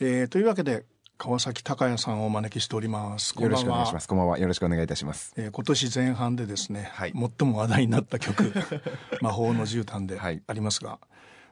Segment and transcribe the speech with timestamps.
[0.00, 0.84] えー、というわけで
[1.16, 3.34] 川崎隆也さんをお招きしております。
[3.36, 4.06] よろしくお願いします。
[4.06, 4.38] こんばんは。
[4.38, 8.52] よろしくお願いいたします、えー、今年前半でですね、はい、最も話題になった曲
[9.20, 10.98] 「魔法の絨毯」でありますが、は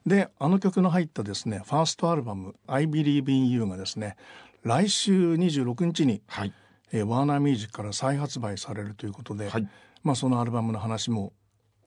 [0.06, 4.16] い、であの曲の入ったですねファーストアルバム「I Believe in You」がですね
[4.62, 6.52] 来週26日に、はい。
[6.92, 9.68] えー、ワーナーミュージックから再発売されるということで、はい、
[10.04, 11.32] まあ、そのアルバムの話も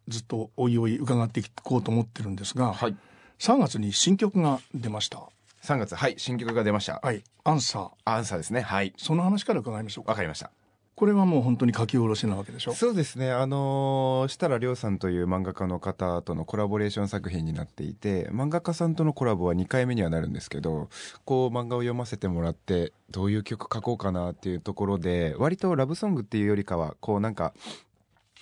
[0.09, 2.97] ずっとおいおい伺っていこうと思ってるんですが、はい、
[3.39, 5.29] 3月に新曲が出ました。
[5.63, 6.99] 3月はい新曲が出ました。
[7.03, 7.23] はい。
[7.43, 7.91] アンサー。
[8.05, 8.61] アンサーですね。
[8.61, 8.93] はい。
[8.97, 10.51] その話から伺いましょうわかりました。
[10.95, 12.73] これはもう本当に書き下ろしなわけでしょ？
[12.73, 13.31] そうですね。
[13.31, 20.89] あの設楽亮さんという漫画家の方とのコラボレーション作品になっていて漫画家さんとのコラボは2回目にはなるんですけど
[21.23, 27.53] こう漫画を読ませてもらってどういう曲書こうかなっていうところで割とラブソングっていうよりかはこうなんか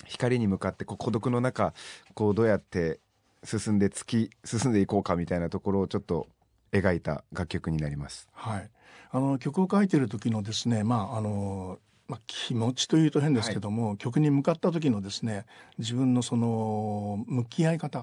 [0.06, 1.74] 光に向かってこう孤独の中
[2.14, 2.98] こうどうやって
[3.44, 6.26] 進んで突き進んでいこうかみたいなところをちょっと
[6.72, 8.28] 描いた楽曲になります。
[8.32, 8.70] はい、
[9.10, 15.44] あの曲を書いてる時のですね、まああのまあ、気持ちというと変ですけども、はい、曲に向かった時のですね
[15.78, 18.02] 自分のその向き合い方。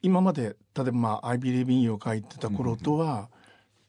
[0.00, 3.30] 今まで例えば、まあ「I Believe in You」を書いてた頃とは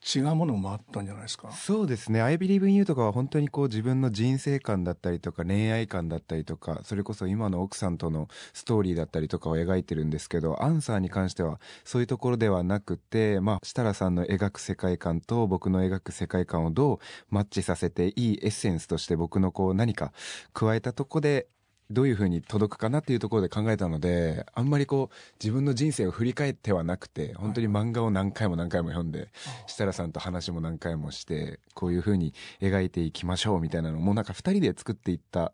[0.05, 1.51] 違うものもあったんじゃないですか？
[1.51, 20.13] そうですね「I believe in you」とかは本当にこう自分の人生観だったりとか恋愛観だったりとかそれこそ今の奥さんとのストーリーだったりとかを描いてるんですけどアンサーに関してはそういうところではなくてまあ設楽さんの描く世界観と僕の描く世界観をどうマッチさせていいエッセンスとして僕のこう何か
[20.53, 21.47] 加えたとこで
[21.89, 29.29] どういうふうに届くかなっていうところで考えたのであんまりこう自分の人生を振り返ってはなくて本当に漫画を何回も何回も読んで、
[29.67, 35.53] 設楽さんと話も何回もしてこういうふうに描いていきましょうみたいなのもなんか2人で作っていった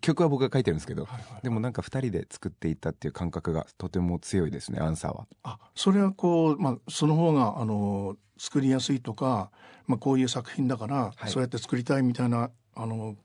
[0.00, 5.26] 曲は僕が書いてるんですけど、はいはいはい、でもなんか2人で作っていったっていう感覚がとても強いですねアンサーは。
[5.44, 9.50] あそれはこう、まあ、その方があの作りやすいとか、
[9.86, 13.16] まあ、こういう作品だから、はい、そうやって作りたいみたいなあの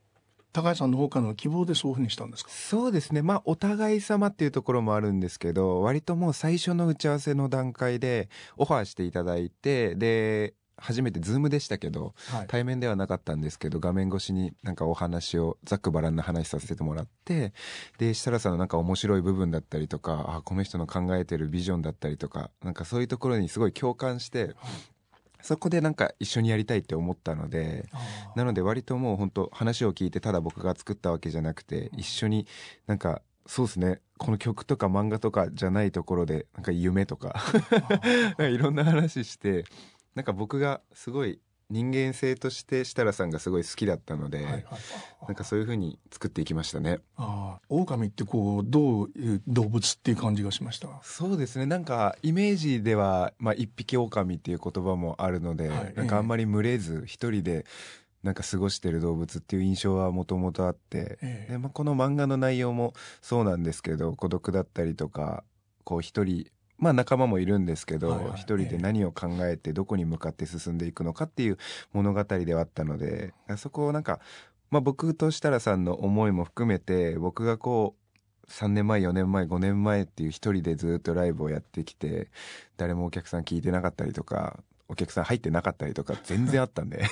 [0.54, 2.52] 高橋さんの方からの希望でそういうふうにしたんですか？
[2.52, 3.22] そうですね。
[3.22, 17.54] まあお互い様っていうところもあるんですけど割ともう最初の打ち合わせの段階でオファーしていただいてで初めてズームでしたけど、はい、対面ではなかったんですけど画面越しになんかお話をざっくばらんな話させてもらって
[18.00, 24.56] で設楽さんのなんか面白い部分だったりとかあこの人の考えてるビジョンだったりとかなんかそういうところにすごい共感して、
[25.44, 27.86] そこでなんか一緒にやりたいって思ったので
[28.36, 32.48] なので割ともう本当話を聞いてただ僕が作ったわけじゃなくて一緒に
[32.88, 37.36] なんかそうですねこの曲とか漫画とかじゃないところでなんか夢と か
[38.40, 39.66] いろんな話して
[40.16, 44.66] なんか僕がすごい人間性として設楽さんがすごい好きだったので、はいはい、
[45.28, 47.00] なんかそういうふうに作っていきましたね。
[47.18, 50.88] ああ、狼ってこうどういう動物っていう感じがしました？
[51.02, 51.66] そうですね。
[51.66, 57.66] なんかイメージではまあ一匹狼っていう言葉もあるので、はい、なんかあんまり群れず一人で
[58.22, 65.44] なんか過ごしてる動物っていう印象はもともとあって、ええ、でまあ、この漫画の内容もそうなんですけど孤独だったりとか
[65.84, 66.48] こう一人
[66.84, 71.58] まあ仲間もいるんですけど、一人で何を考えてどこに向かって進んでいくのかっていう
[71.94, 74.20] 物語ではあったので、そこをなんか、
[74.70, 77.96] まあ僕と設楽さんの思いも含めて、僕がこ
[78.46, 82.30] う、3年前、4年前、5年前っていう一人でずっとライブをやってきて、
[82.76, 87.04] 誰もお客さん聞いてなかったりとか、お客さん入ってなかったりとか全然あったんで。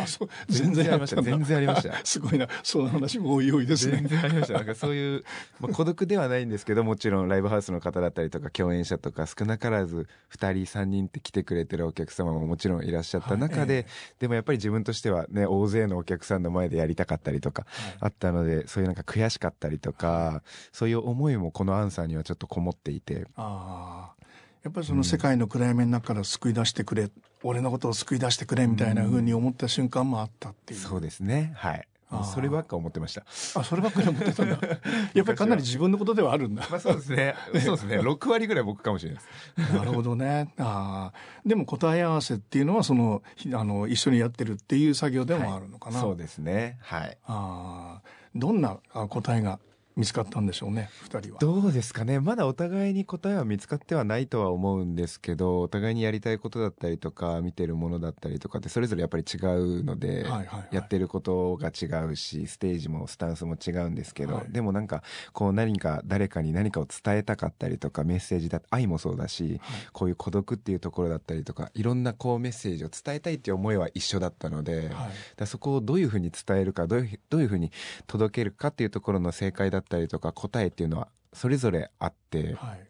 [0.00, 0.28] あそう。
[0.48, 1.22] 全然ありました。
[1.22, 1.94] 全然ありました。
[2.04, 2.48] すごいな。
[2.62, 3.98] その話もおいおいですね。
[3.98, 4.54] 全然ありました。
[4.54, 5.24] なんかそういう、
[5.60, 13.86] まあ、孤独ではないんですけどもちろんライブハウスの方だったりとか共演者とか少なからず2人3人って来てくれてるお客様ももちろんいらっしゃった中で、はい。
[14.20, 17.66] でもやっぱり自分としてはね大勢のお客さんの前でやりたかったりとか
[18.00, 20.42] あったので、そういうなんか悔しかったりとか、
[20.72, 23.26] そういう思いもこのアンサーにはちょっとこもっていて。
[23.36, 24.17] ああ
[24.62, 30.80] やっぱりその世界の暗闇の中から救い出してくれ、うん、俺のことを救い出してくれみたいなふうに思った瞬間もあったっていう。
[30.80, 31.52] そうですね。
[31.56, 31.88] はい。
[32.24, 33.22] そればっか思ってました。
[33.60, 34.58] あ、そればっかり思ってたんだ。
[35.12, 36.66] やっぱりかなり自分のことではあるんだ。
[36.70, 37.34] まあそうですね。
[37.62, 37.98] そうですね。
[38.00, 39.22] 6割ぐらい僕かもしれない
[39.58, 39.74] です。
[39.74, 40.50] なるほどね。
[40.58, 41.18] ああ。
[41.44, 45.96] でも答え合わせっていうのは、その、あの、一緒にやってるっていう作業でもあるのかな。
[45.96, 46.78] はい、そうですね。
[46.80, 47.18] はい。
[47.26, 48.02] ああ。
[48.34, 48.78] どんな
[49.08, 49.58] 答えが
[49.98, 51.40] 見つかったんでしょうね2人は。
[51.40, 52.20] どうですかね。
[52.20, 65.02] まだお互いに答えは見つかってはないとは思うんですけどお互いにやりたいことだったりとか見てるものだったりとかってそれぞれやっぱり違うので、はいはいはい、やってることが違うしステージもスタンスも違うんですけど、はい、でもなんか
[65.32, 77.72] こう何か誰かに何かを伝えたかったりとかメッセージだ愛もそうだし、はい、こういう孤独っていうところだったりとかいろんなこうメッセージを伝えたいっていう思いは一緒だったので、はい、だそこをどういうふうに伝えるかどういうどういうふうに
[78.06, 82.88] 届けるかっていうところの正解だったりとか答えっていうのはそれぞれあって、はい、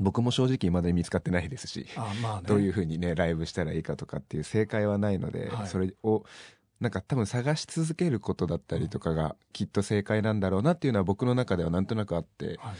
[0.00, 1.86] 僕も正直まだに見つかってないですし、
[2.22, 6.24] まあね、どういうふうにねライブしたらいいかとかっていう正解はないので、はい、それを
[6.80, 12.74] なんか多分探し続けることだったりとかがきっと正解なんだろうなっていうのは僕の中ではなんとなくあって、はい。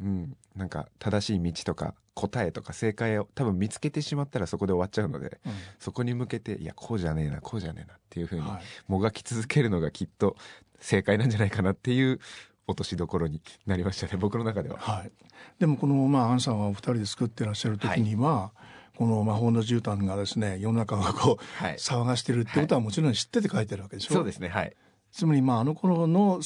[0.00, 8.42] うん、うん、なんか正しい道とか答えとか正解を多分見つけてしまったらそこで終わっちゃうので、うん、そこに向けていやこうじゃねえなこうじゃねえなっていうふうに
[8.88, 10.36] もがき続けるのがきっと
[10.80, 12.20] 正解なんじゃないかなっていう
[12.66, 14.78] 落としどころになりましたね僕の中では。
[14.78, 15.12] はい、
[15.58, 18.52] でもこの、まあ、アンさんはお二人で作ってらっしゃる時には、は
[18.94, 24.14] い、この魔法の絨毯がですね世の中がこう、はい、騒がしてるってことはもちろん知ってて書いてるわけでしょ？
[24.14, 24.74] そうですねはい。
[25.12, 26.40] つまりまああの頃の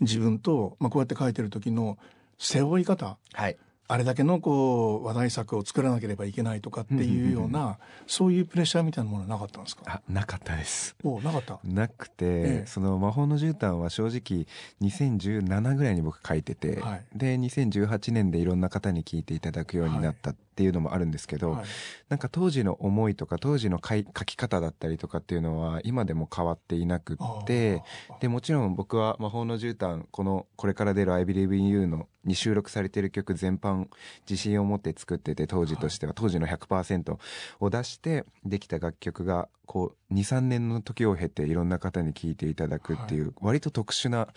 [0.00, 1.98] 自分と、まあ、こうやって書いてる時の
[2.38, 3.56] 背負い方、はい、
[3.88, 9.82] あれだけのこう話題作を作らなければいけないとかっていうような、そういうプレッシャーみたいなものはなかったんですか？
[9.86, 10.96] あなかったです。
[11.04, 11.60] おなかった。
[11.64, 14.46] なくて、ええ、その魔法の絨毯は正直
[14.82, 21.64] 2017ぐらいに僕書いてて、はい、で2018年でいろんな方に聞いていただくようになったっていうのもあるんですけど、はい、
[22.08, 27.82] なんか当時の思いとか当時の書き方だったりとかっていうのは今でも変わっていなくって
[28.20, 33.86] でもちろん僕は魔法の絨毯このこれから出る「I Believe in You」のに収録されている曲全般
[34.28, 37.18] 自信を持って作ってて当時としては、当時の100%
[37.60, 44.28] を出してできた楽曲がこう23年の時を経ていろんな方に聴いていただくっていう、割と特殊な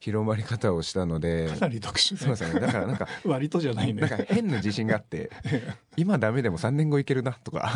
[0.00, 2.60] 広まり方をしたのでかなり特殊、すね。
[2.60, 4.00] だからなんか 割とじゃないね。
[4.00, 5.30] なんか変な自信があって
[5.96, 7.70] 今ダメでも3年後いけるなとか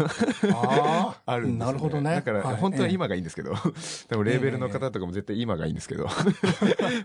[0.54, 2.10] あ あるんです、ね、なるほどね。
[2.10, 3.54] だから本当は今がいいんですけど、
[4.08, 6.08] でもレーベルの方とかも絶対今がいいんですけど。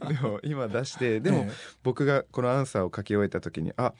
[0.07, 1.47] でも今出してでも
[1.83, 3.93] 僕がこのアンサーを書き終えた時にあ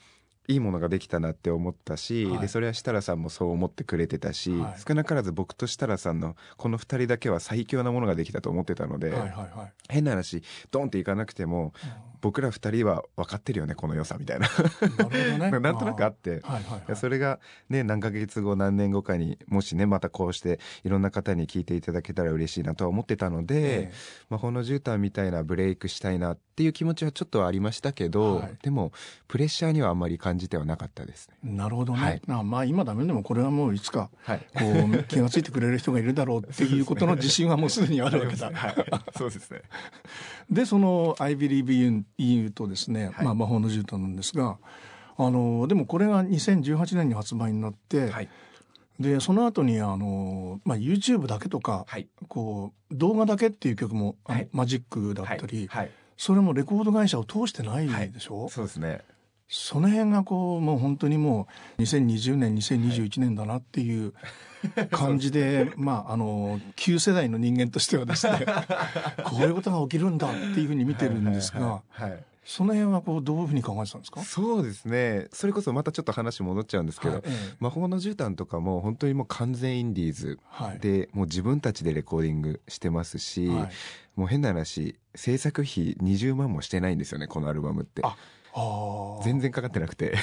[0.47, 10.41] いいものができたなって思ったし、はい、でそれは設楽さんもそう思ってくれてたし、はい、少なからず僕と設楽さんのこの2人だけは最強なものができたと思ってたので、はいはいはい、変な話
[10.71, 11.73] ドンっていかなくても、
[12.22, 14.48] 僕ら2人は分かってるよねこの良さみたいな。
[15.38, 23.94] な、 ね、なんとなくあって、はいはいはい、それがね何ヶ月後何年後かにもしねまたこうしていろんな方に聞いていただけたら嬉しいなとは思ってたので、えー、
[24.30, 28.92] 魔法の絨毯みたいなブレイクしたいなっていう気持ちはちょっとありましたけど、はい、でも
[29.28, 31.38] プレッシャーにはあんまり感じてはなかったですね。
[31.44, 38.52] なるほどね、はい、まあ今ダメでもこれはもういつかこう気が付いてくれる人がいるだろうっていうことの自信はもうすでにあるわけだ。
[39.16, 39.62] そうですね。
[40.50, 44.58] でその「I believe in you」とですね、はい、まあ、魔法の絨毯なんですが
[45.18, 48.30] あのでもこれが2018年に発売になって、はい、
[49.00, 59.02] でその後にあの、まあ、YouTube だけとか、はい、こう動画だけっていう曲も、はい、マジックだったり、はい、それもレコード会社を通してないでしょ、そうですね
[59.49, 61.47] その辺がこうもう本当にも
[61.77, 64.13] う2020年2021年だなっていう
[64.91, 68.45] 感じで、まああの旧世代の人間としてはですね
[69.23, 71.65] こういうことが起きるんだっていうふうに見てるんですが。
[71.65, 74.23] はいはいその辺はこうどういうふうに考えてたんですか？
[74.23, 75.27] そうですね。
[75.33, 80.39] それこそまたちょっと話戻っちゃうんですけど、はいええ、魔法の絨毯とかも本当にもう完全インディーズ
[80.79, 83.69] で、はい、もう自分たちでレコーディングしてますし、はい、
[84.15, 88.01] もう変な話制作費20万もしてないんですよねこのアルバムって。
[89.24, 90.15] 全然かかってなくて。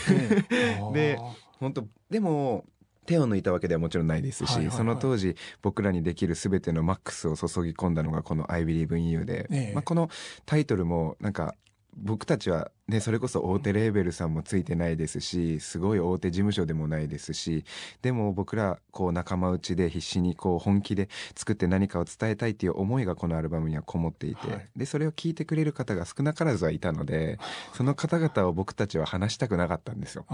[0.93, 1.19] で
[1.61, 2.65] 本当でも
[3.07, 10.09] 手を抜いたわけではもちろんないですし、その当時僕らにできる全てのマックスを注ぎ込んだのがこの「I Believe in You で」ええ、まあ、この
[10.47, 11.55] タイトルもなんか
[11.97, 17.65] 僕たちはね、それこそ大手レーベルさんもついてないですし、すごい大手事務所でもないですし、
[18.03, 27.39] でも僕ら、こう仲間内で必死にこう本気で作って何かを伝えたいっていう思いがこのアルバムにはこもっていて、はい、で、それを聞いてくれる方が少なからずはいたので、
[27.73, 30.27] その方々を僕たちは話したくなかったんですよ。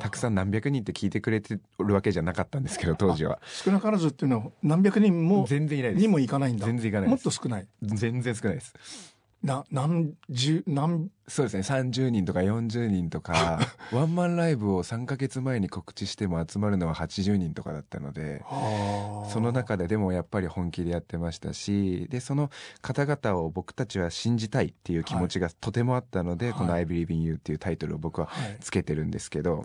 [0.00, 3.40] たくさん何百人って聞いてくれてるわけじゃなかったんですけど、当時は。
[3.44, 6.00] 少なからずっていうのは何百人も全然いないです。
[6.00, 6.64] にもいかないんだ。
[6.64, 7.66] 全然いかないもっと少ない。
[7.82, 9.19] 全然少ないです。
[9.42, 11.62] な何十何そうですね。
[11.62, 13.58] 30人とか40人とか
[13.90, 18.44] ワンマンライブを3か月前に告知しても集まるのは80人とかだったので
[19.30, 22.50] その中ででもやっぱり本気でやってましたしでその
[22.82, 28.28] 方々を僕たちは信じたいっていう気持ちがとてもあったので、はい、この「I Believe in You」っていうタイトルを僕は
[28.60, 29.64] つけてるんですけど、は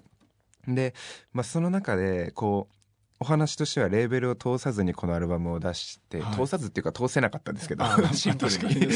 [0.72, 0.94] い、で、
[1.34, 2.76] まあ、その中でこう
[3.20, 8.92] お話としてはレーベルを通さずにこのアルバムを出して、はい、通さずっていうか通せなかったんですけど、 シンプルに、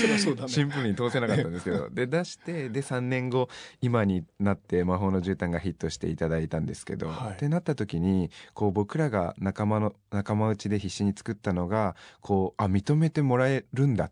[0.50, 3.50] シンプルに通せなかったんですけど、で出してで3年後
[3.82, 14.12] 今になって魔法の絨毯がヒットしていただいたんですけど、はい、ってなった時にこう僕らが仲間の仲間内で必死に作ったのがこうあ認めてもらえるんだっ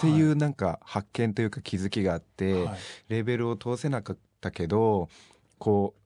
[0.00, 5.08] ていうなんか発見というか気づきがあって、はい、レーベルを通せなかったけど
[5.58, 5.97] こう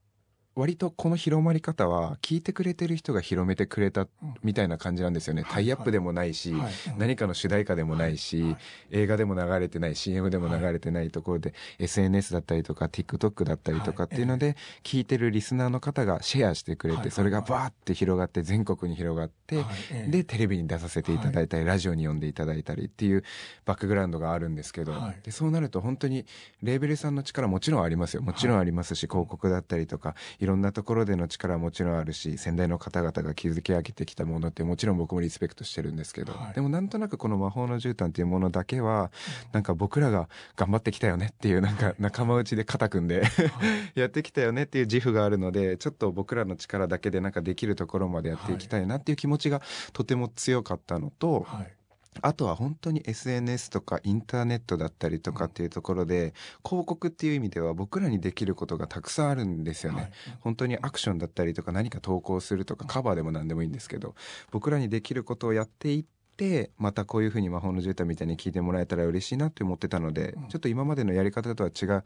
[0.55, 4.07] 割とこの広まり方は聞いてくれてる人が広めてくれた
[4.43, 6.55] みたいな感じなんですよね、タイアップでもないし、
[6.99, 8.57] 何かの主題歌でもないし、
[8.91, 19.65] 映画でも流れてない CM でも流れてないところで、SNS だったりとか TikTok だったりとかっていうので聞いてるリスナーの方がシェアしてくれてそれがバーって広がって全国に広がって
[20.09, 23.25] でテレビに出させていただいたりラジオに呼んでいただいたりっていう
[23.65, 24.95] バックグラウンドがあるんですけど
[25.25, 26.27] でそうなると本当に
[26.63, 28.23] レーベルさんの力もちろんありますよ。
[28.23, 39.13] もちろんありますし広告だったりとかいろんなところでの力はもちろんあるし先代の方々が築き上げてきたものってもちろん僕もリスペクトしてるんですけど、はい、でもなんとなくこの魔法の絨毯っていうものだけは
[39.53, 43.23] なんか僕らが頑張ってきたよねっていうなんか仲間内で肩組んで
[43.95, 51.73] やってきたよねっていう自負があるのでちょっと僕らの力だけでなんかできるところまでやっていきたいなっていう気持ちがとても強かったのと、はい
[52.21, 60.03] あとは本当に SNS とかインターネットだったりとかっていうところで、広告っていう意味では僕らにできることがたくさんあるんですよね。
[60.03, 64.15] はい、本当にアクションだったりとか何か投稿するとかカバーでも何でもいいんですけど、
[64.51, 66.05] 僕らにできることをやっていっ
[66.37, 72.05] て、またこういうふうに魔法の絨毯みたいに聞いてもらえたら嬉しいなって思ってたので、ちょっと今までのやり方とは違う、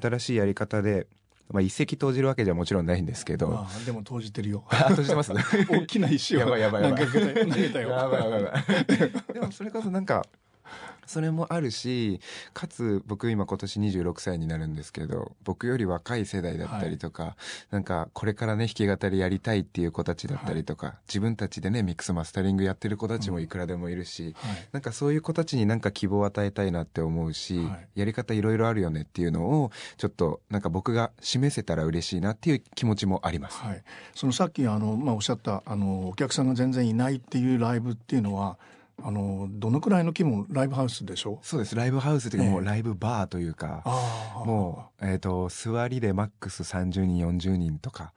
[0.00, 1.06] 新しいやり方で、
[1.50, 3.48] まあ一石投じるわけじゃもちろんないんですけど。
[3.48, 4.64] まあ、でも投じてるよ。
[4.96, 5.32] 投じてます？
[5.70, 6.40] 大きな石を。
[6.40, 7.06] やばいやばいやばい。
[7.06, 7.12] 投
[7.56, 7.90] げたよ。
[7.90, 9.32] やばいやばいやばい。
[9.34, 10.24] でもそれこそなんか、
[11.06, 12.20] それもあるし
[12.52, 17.34] かつ僕今今年26歳になるんですけど僕より若い世代だったりとか、はい、
[17.70, 33.58] なんかこれからね弾き語りやりたいっていう子たちだったりとか、はい、自分たちでねミックスマスタリングやってる子たちもいくらでもいるし、うんはい、なんかそういう子たちになんか希望を与えたいなって思うし、はい、やり方いろいろあるよねっていうのをちょっとなんか僕が示せたら嬉しいなっていう気持ちもあります。
[33.58, 33.82] はい、
[34.14, 38.58] そのさっきあの、まあ、おっしゃったあのお客さんが全然いないっていうライブっていうのは
[39.02, 41.38] あのどのくらいの規模ライブハウスでしょ？
[41.42, 41.74] そうです。
[41.74, 43.82] ライブハウスというか、もうライブバーというか
[44.46, 48.12] もう、えーと、座りでマックス30人40人とか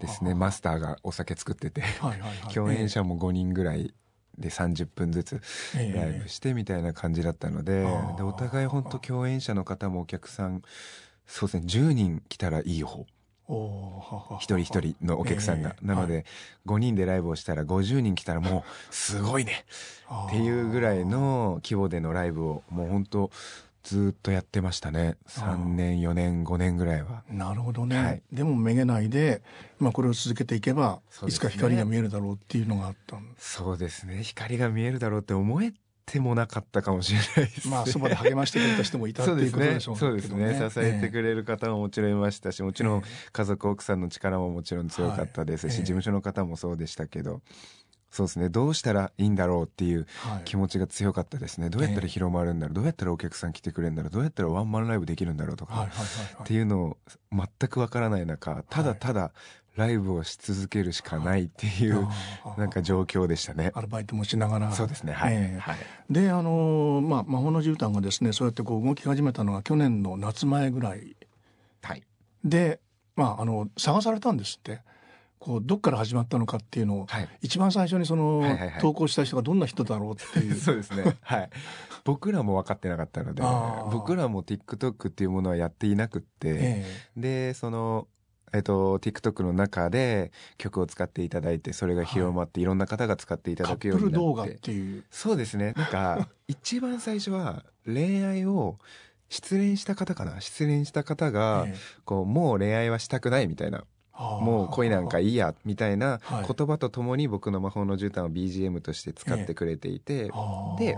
[0.00, 0.34] ですね。
[0.34, 3.94] マスターがお酒作ってて、はいはいはい、 共演者も5人ぐらい
[4.36, 5.40] で30分ずつ
[5.74, 7.82] ライブしてみたいな感じだったので,、
[8.16, 10.62] でお互い本当共演者の方もお客さん
[11.26, 11.66] そうですね。
[11.66, 13.06] 10人来たらいい方
[13.48, 16.24] 一人一人のお客さんが、えー、なので、はい、
[16.66, 19.64] 5人でライブをしたら50人来たらもうすごいね。
[20.26, 23.30] っていうぐらいの規模でのライブをもう本当
[23.82, 25.16] ずっとやってましたね。
[25.28, 27.22] 3年4年5年ぐらいは。
[27.30, 29.40] なるほどね、はい、でもめげないで、
[29.78, 34.22] まあ、これを続けていけば、ね、いつか光が見えるだろうっていうのがあったそうですね。
[34.22, 35.72] 光が見えるだろうって思え
[36.10, 40.00] てもなかったかもしれないです、ね、まあそばで励ましてくれた人もいたっていうことでしょうね。
[40.00, 40.70] そうですね。
[40.70, 47.42] 支えてくれる方ももちろんいましたし、もちろん家族奥さんの力ももちろん強かったですし、事務所の方もそうでしたけど。
[48.10, 48.48] そうですね。
[48.48, 50.06] どうしたらいいんだろうっていう
[50.46, 52.74] 気持ちが強かったですね、どうやったら広まるんだろう。
[52.74, 54.10] どうやったらお客さん来てくれるんだろう。
[54.10, 55.88] どうやったらワンマンライブできるんだろうとか、
[56.42, 56.96] っていうのを
[57.30, 59.32] 全くわからない中ただただ
[59.78, 62.06] ライブをし続けるしかないっていう、
[62.56, 63.70] なんか状況でしたね。
[63.74, 64.72] アルバイトもしながら。
[64.72, 65.12] そうですね。
[65.12, 65.34] はい。
[65.34, 65.76] えーはい、
[66.10, 71.16] で、あのまあ、魔法の絨毯がですね、そうやってこう動き始めたのが去年の夏前ぐらい。
[71.82, 72.02] はい。
[72.44, 72.80] で、
[73.14, 74.80] まあ、あの、探されたんですって。
[75.38, 81.50] こうどっから始まったのかっていうのを、はい、一番最初にその、はいはいはい、投稿した人がどんな人だろうっていう そうですねはい
[82.04, 83.42] 僕らも分かってなかったので
[83.92, 88.08] 僕らも TikTok っていうものはやっていなくって、えー、でその
[88.52, 94.16] えっと、TikTok の中で曲を使っていただいて、それが広まって、い、ろんな方が使っていただくようになって。
[94.16, 95.04] 動画っていう。
[95.10, 95.74] そうですね。
[95.76, 98.78] なんか、一番最初は恋愛を
[99.28, 101.66] 失恋した方かな失恋した方が、
[102.04, 103.84] こう、もう恋愛はしたくないみたいな。
[104.18, 110.30] もう恋なんかいいや、みたいな言葉とともに僕の魔法の絨毯を BGM として使ってくれていて、
[110.78, 110.96] で、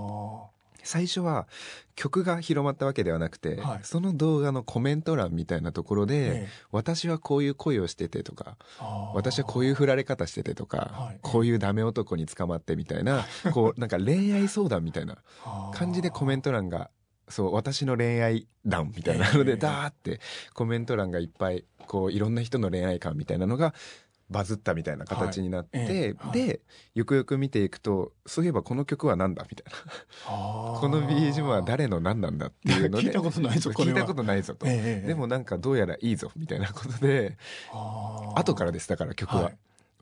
[0.84, 1.46] 最初は
[1.94, 8.56] 曲が広まったわけではなくて、はい、その動画のコメント欄みたいなところで、ええ、私はこういう恋をしててとか、
[9.14, 15.18] 私はこういう振られ方しててとか、はい、こういうダメ男に捕まってみたいな、 こうなんか恋愛相談みたいな
[15.74, 16.90] 感じでコメント欄が、
[17.28, 20.20] そう、私の恋愛談みたいなので、ダーって
[20.54, 23.74] コメント欄がいっぱい、こういろんな人の恋愛観みたいなのが
[24.30, 25.86] バズったみたいな形になって、はい。
[25.90, 26.60] えー、で、
[26.94, 29.78] よくよく見ていくとそういえばこの曲は何だみたいな。
[30.26, 37.36] この BGM は誰の何なんだっていうので聞いたことないぞ聞いたことないぞと、えー、でもなんかどうやらいいぞみたいなことで
[38.36, 39.44] 後からですだから曲は。
[39.44, 39.58] はい。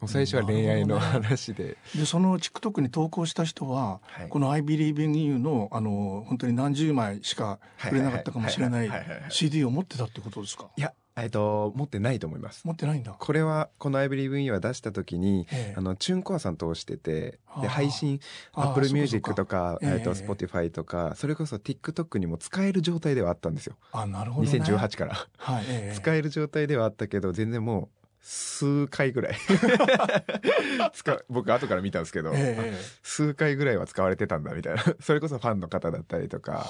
[0.07, 1.77] 最初は恋愛の話で。
[1.97, 7.59] で、その TikTok に投稿した人は、はい、この I Believe in You の、あの、本当に何十枚しか
[7.91, 8.91] 売れなかったかもしれない
[9.29, 10.69] CD を持ってたってことですか？
[10.77, 12.67] いや、えっと、持ってないと思います。
[12.67, 13.13] 持ってないんだ。
[13.19, 18.21] これは、この I Believe in You は出した時に、えあの、チュンコアさん通してて、で、配信、
[18.55, 23.77] Apple Music とか、えっと、Spotify とか、それこそ TikTok にも使える状態ではあったんですよ。
[23.93, 24.59] あ、なるほど、ね。
[24.59, 25.29] 2018から。
[25.37, 29.37] はい、使える状態ではあったけど、全然もう、数回ぐらい
[30.93, 36.67] 使僕後から見たんですけど、えー、数回ぐらいは使われてたんだみたいな それこそファンの方だったりとか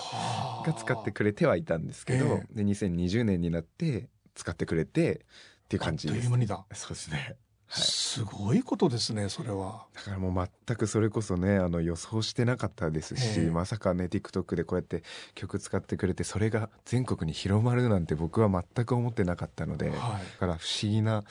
[0.65, 4.09] が使ってくれてはいたんですけど、えー、で2020年になって
[4.39, 5.19] 使ってくれてっ
[5.69, 7.37] ていう感じです、ね、そうですね。
[7.67, 9.87] はい、すごいことですねそれは。
[9.95, 15.03] だからもう全くそれこそねあの予想してなかったですしまさかね TikTok でこうやって
[15.35, 19.99] 曲使ってくれてそれが全国に広まるなんて僕は全く思ってなかったので、はい、だ
[20.39, 21.25] から不思議な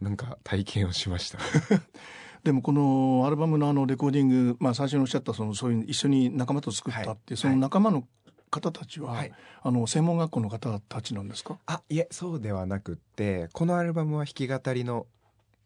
[0.00, 1.38] なんか体験をしました。
[2.42, 8.04] でもこのアルバムのあのレコーディング、まあ、最初におっしゃったそのそういう一緒に仲間と作ったっていう、はい、その仲間の
[8.50, 11.58] 方たちは、はい、あの専門学校の方たちなんですか？
[11.66, 15.06] あいえそうではなくってこのアルバムは弾き語りの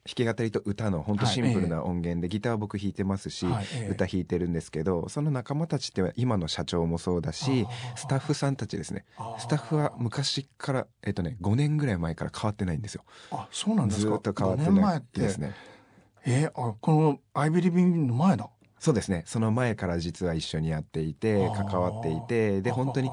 [0.07, 3.47] 弾き語りと歌の本当シンプルな音源で、ギターは僕弾いてますし、
[3.89, 9.07] 歌弾いてるんですけどその仲間たちって今の社長もそうだしスタッフさんたちですね。
[9.39, 13.03] スタッフは昔からえっとね5年ぐらい前から変わってないんですよ。
[13.31, 14.11] あそうなんですか？
[14.13, 15.55] ずっと変わってないですね。
[16.27, 18.51] えー、あこの「アイビリビン」の前だ
[18.85, 19.23] そうですね。
[19.25, 23.11] その前から実は一緒にやっていて関わっていてで本当に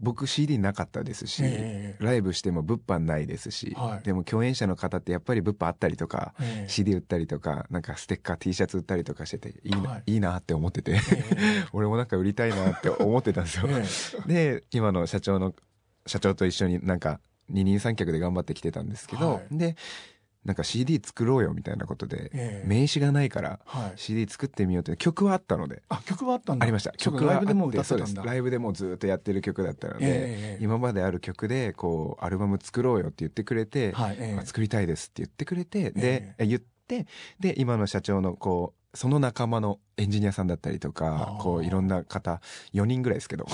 [0.00, 13.60] 僕 CD なかったですし、えー、ライブしても物販ないですし、はい、でも共演者の方ってやっぱり物販あったりとか、えー、CD 売ったりとかなんかステッカー T シャツ売ったりとかしてていいなはい、いいなって思ってて、えー、 俺もなんか売りたいなって思ってたんです
[14.16, 14.22] よ。
[14.26, 15.54] で今の社長の
[16.06, 19.76] 社長と一緒になんか二人三脚で頑張ってきてたんですけど、はい、で
[20.44, 23.60] なんか CD 作ろうよみたいなことで、えー、名刺がないから
[23.96, 25.82] CD 作ってみようって曲はあったので。
[25.88, 26.64] あ曲はあったんだ。
[26.64, 26.92] ありました。
[26.92, 28.22] 曲はライブでも歌ってたんだ。
[28.22, 37.06] ライブでもずっとやってる曲だったので、えー、今まである曲でこうアルバム作ろうよって言ってくれて、はいえー、作りたいですって言ってくれてで、言って
[37.40, 42.40] で今の社長のこうその仲間のエンジニアさんだったりとか、こういろんな方、
[42.72, 43.46] 4人ぐらいですけど、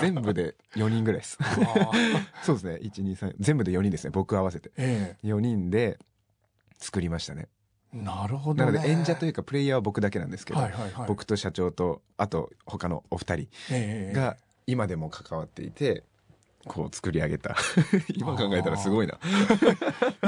[0.00, 1.38] 全部で4人ぐらいです。
[2.42, 4.70] そうですね、1、2、3、全部で4人ですね、僕合わせて。
[4.76, 5.98] ええ、4人で
[6.78, 7.48] 作りましたね。
[7.92, 13.48] なるほど、ね、なので演者というかプレイヤーは僕だけなんですけど、はいはいはい、僕と社長とあと他のお二人
[14.12, 16.04] が今でも関わっていて、
[16.66, 17.56] こう作り上げた。
[18.14, 19.18] 今考えたらすごいな。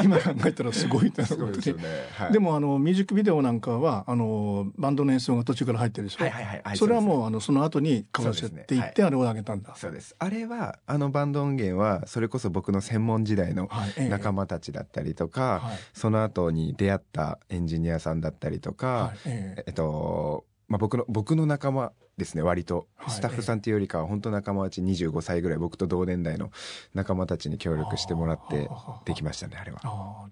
[0.02, 1.84] 今考えたらすごいなすごいですよね、
[2.14, 9.74] はい、でもあのミュージックビデオなんかはあのバンドの演奏が途中から入ってるでしょ、はいはいはい、それはもうあのその後にかわせていってあれを上げたんだ。
[9.76, 13.68] そうです、あれはあのバンド音源はそれこそ僕の専門時代の
[14.08, 15.72] 仲間たちだったりとか、はい。
[15.72, 19.64] ええ、その後に出会ったエンジニアさんだったりとか、はいえ。
[19.66, 22.86] えっとまあ、僕の僕の仲間ですね割と。
[23.06, 26.50] スタッフさんというよりかは本当仲間内25歳ぐらい僕と同年代の
[26.94, 28.70] 仲間たちに協力してもらって
[29.04, 30.30] できましたねあれは。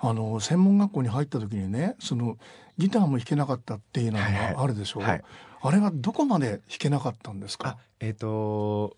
[0.00, 2.36] あの専門学校に入った時にねその
[2.78, 5.12] ギターも弾けなかったっていうのがあるでしょう、はい。
[5.12, 5.24] はい、
[5.62, 7.78] あれはどこまで弾けなかったんですか？
[8.00, 8.96] えっ、ー、と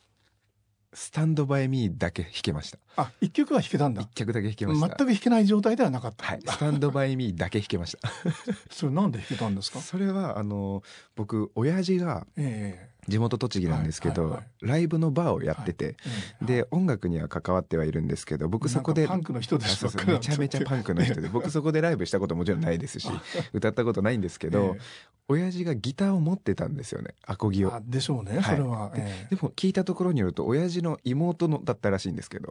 [0.92, 2.78] スタンドバイミーだけ弾けました。
[2.96, 4.02] あ、一曲は弾けたんだ。
[4.02, 4.86] 一曲だけ弾けました。
[4.88, 6.40] 全く弾けない状態ではなかったはい。
[6.44, 8.10] スタンドバイミーだけ弾けました。
[8.70, 9.80] それなんで弾けたんですか？
[9.80, 10.82] それは、あの、
[11.14, 15.96] 僕、親父が、ええ地元栃木なんですけど、はいはいはい、ライブのバーをやってて、
[16.40, 23.08] はい、で音楽には関わってはいるんですけど僕そこでパンクの人ですめちゃめちゃパンクの人で僕そこでライブしたこともちろんないですし
[23.52, 24.80] 歌ったことないんですけど、えー、
[25.28, 27.14] 親父がギターを持ってたんですよね。
[27.26, 27.80] アコギを。
[27.84, 32.50] でしょうね、それは、えー、でも聞いたところによると親父の妹のだったらしいんですけど。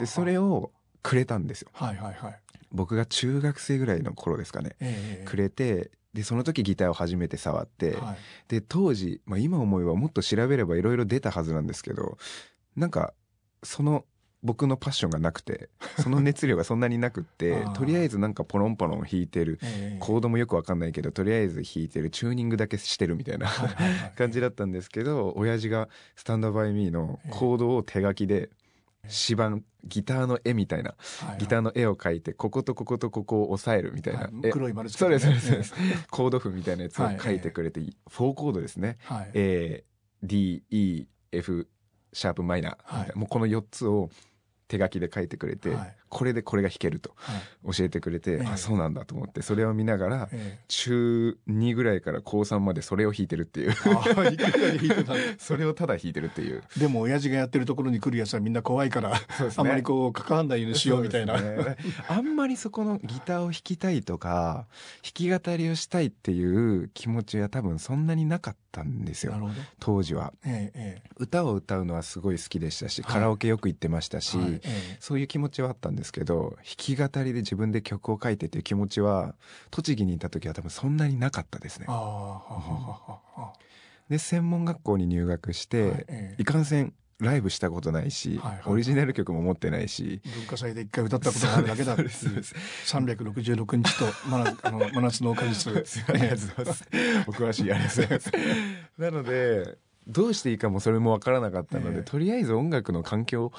[0.00, 0.72] でそれを
[1.06, 2.40] くれたんですよ、はいはいはい、
[2.72, 8.16] 僕が中学生ぐらいの頃ですかね、えー、くれてでその時ギターを初めて触って、はい、
[8.48, 12.18] で当時、まあ、今思えばもっと調べればいろいろ出たはずなんですけど
[12.74, 13.12] なんか
[13.62, 14.04] その
[14.46, 15.68] 僕のパッションがなくて
[16.02, 23.48] その熱量がそんなになくってとりあえずなんかポロンポロン弾いてる、えー、コードもよくわかんないけどとりあえず弾いてるチューニングだけしてるみたいな
[24.16, 28.50] 感じだったんですけど親父が「スタンドバイミーのコードを手書きで
[29.04, 35.74] 指板ギターの絵みたいな、はいはい、ギターの絵を描いてこことこことここを押さえるみたいな、はい、黒い丸つけて、ね、そうですそうです。
[36.10, 39.84] コード譜みたいなやつを書いてくれて、はい、4コードですね、はい、
[40.22, 41.66] ADEF
[42.12, 44.10] シャープマイナー、はい、もうこの4つを
[44.68, 47.10] 手書きで書いてくれて、はい、これでこれが弾けると
[47.64, 53.74] 教えてくれて、はい、あそうなんだと思ってそれを見ながら、ええ、中2ぐらいから高3までそれを弾いてるっていう。
[55.38, 56.62] それをただ弾いてるっていう。
[56.78, 59.16] でも親父がやってるところに来るやつはみんな怖いから、ね、
[59.56, 61.76] あんまりこう関わんないようにしようみたいな、ね、
[62.08, 64.66] あんまりそこのギターを弾きたいとか
[65.02, 69.34] 弾き語りをしたいっていう気持ちは多分そんなになかったんですよ。
[69.78, 74.55] 当時は、ええ、歌を歌うのはすごい好きでしたし、カラオケよく行ってましたし、はい
[75.00, 79.34] そういう気持ちはあったんですけど弾き語りで自分で曲を書いてっていう気持ちは
[79.70, 81.86] 栃木にいた時は多分そんなになかったですね。
[84.08, 86.06] で専門学校に入学して、はい、
[86.38, 90.20] いかんせんライブしたことないし、はいはい、オリジナル曲も持ってないし。
[90.34, 92.08] 文化祭で一回歌ったことがあるだけだっていう。
[92.86, 95.72] 366日と、ま、あの 真夏の果実。
[95.72, 96.84] ありがとうございます。
[97.26, 98.32] お詳しいありがとうございます。
[98.98, 103.50] なのでどうしていいかもそれも分からなかったので、えー、とりあえず音楽の環境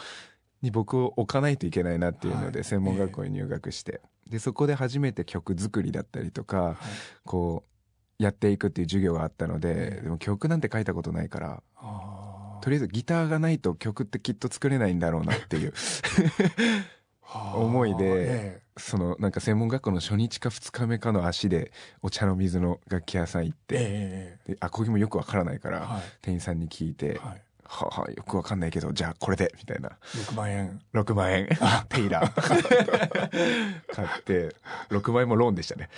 [0.61, 6.75] に僕を置かないといけないなっていうので、専門学校に入学して、でそこで初めて曲作りだったりとか、はい、
[7.25, 7.63] こ
[8.19, 11.63] うやっていくっていう授業があったので、でも曲なんて書いたことないから
[12.61, 15.73] とりあえずギターがないと曲ってきっと作れないんだろうなっていう。
[17.55, 27.19] 思いで、そのなんか専門学校の初日か2日目かの足でお茶の水の楽器屋さん行って、でアコギもよくわからないから、店員さんに聞いて、
[27.69, 29.89] はあ、よくわかんないけど、じゃあこれで、みたいな。
[30.29, 30.79] 6万円。
[30.93, 31.47] 6万円。
[31.89, 32.31] テイラー。
[33.93, 34.55] 買って、
[34.89, 35.89] 6万円もローンでしたね。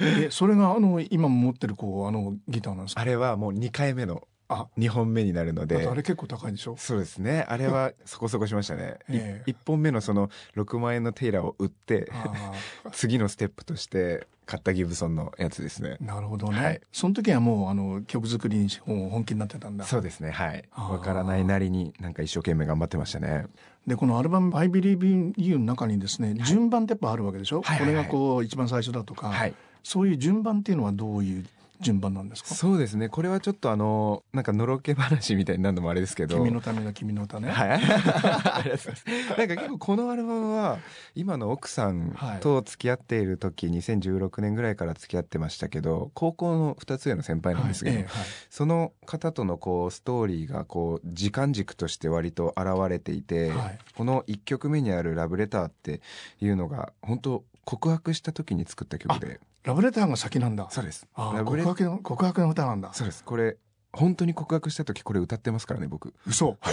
[0.00, 3.00] え、それがあの、今持ってるこう、あのギターなんですか？
[3.00, 5.86] あれはもう2回目のあ2本目になるので。
[5.86, 6.76] あれ結構高いでしょ？
[6.76, 7.46] そうですね。
[7.48, 12.10] あれはそこそこしましたね、えー、1本目のその6万円のテイラーを売って
[12.90, 15.98] 次のステップとして買ったギブソンのやつですね。
[16.00, 19.84] なるほどね、はい、その時はもうあの曲作りに本気になってたんだ。
[19.84, 20.32] そうですね。
[20.32, 20.68] はい。
[20.76, 23.46] わからないなりになんか一生懸命頑張ってましたね。
[23.86, 31.46] でこのアルバム「I Believe in You」の中にですね、順番ってやっぱあるわけでしょ、はい、これがこう一番最初だとか、はい、そういう順番っていうのはどういう
[31.80, 32.54] 順番なんですか？
[32.54, 33.08] そうですね。
[33.08, 36.36] これはちょっとあのなんかのろけ話みたいになるのもあれですけど。
[36.36, 37.50] 君のための君の歌ね。
[37.50, 37.80] はい。
[37.80, 40.78] なんか結構このアルバムは
[41.14, 56.00] 今の奥さんと付き合っている時、はい、2016年ぐらいから付き合ってましたけど高校の2つ上の先輩なんですけど、はいええはい、その方とのこうストーリーがこう時間軸として割と現れていて、はい、この1曲目にある「ラブレター」って
[56.40, 60.68] いうのが本当告白した時に作った曲でラブレターが先なんだ。
[60.70, 61.06] そうです。
[61.14, 62.92] 告白の、告白の歌なんだ。
[62.92, 63.24] そうです。
[63.24, 63.56] これ、
[63.92, 66.14] 本当に告白した時これ歌ってますからね、僕。
[66.26, 66.56] 嘘。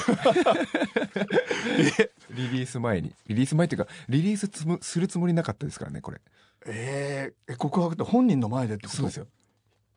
[2.31, 3.13] リリース前に。
[3.27, 6.21] リリース前っていうか、リリースつむするつもりなかったですからね、これ。
[6.65, 8.97] えー、え、告白って本人の前でってこと？
[8.97, 9.27] そうですよ。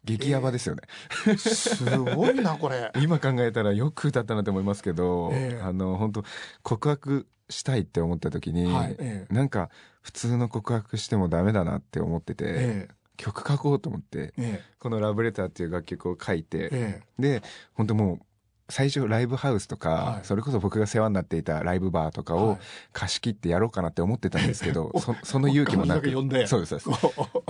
[0.04, 0.82] 激ヤバですよね、
[1.26, 6.24] えー、すごいなこれ 今考えたらよく歌ったなと思いますけど、えー、あの本当
[6.62, 9.70] 告白したいって思った時に、はいえー、なんか
[10.02, 17.42] 普通の告白してもダメだなって思ってて、えー、曲書こうと思って、えー、この「ラブレター」っていう楽曲を書いて、で
[17.74, 18.20] 本当もう
[18.70, 22.58] 最初ライブハウスとか、はい、それこそ僕が世話になっていたライブバーとかを
[22.92, 26.10] 貸し切ってやろうかなって思ってたんですけど、 そその勇気もなく。
[26.10, 26.78] そうですそうです。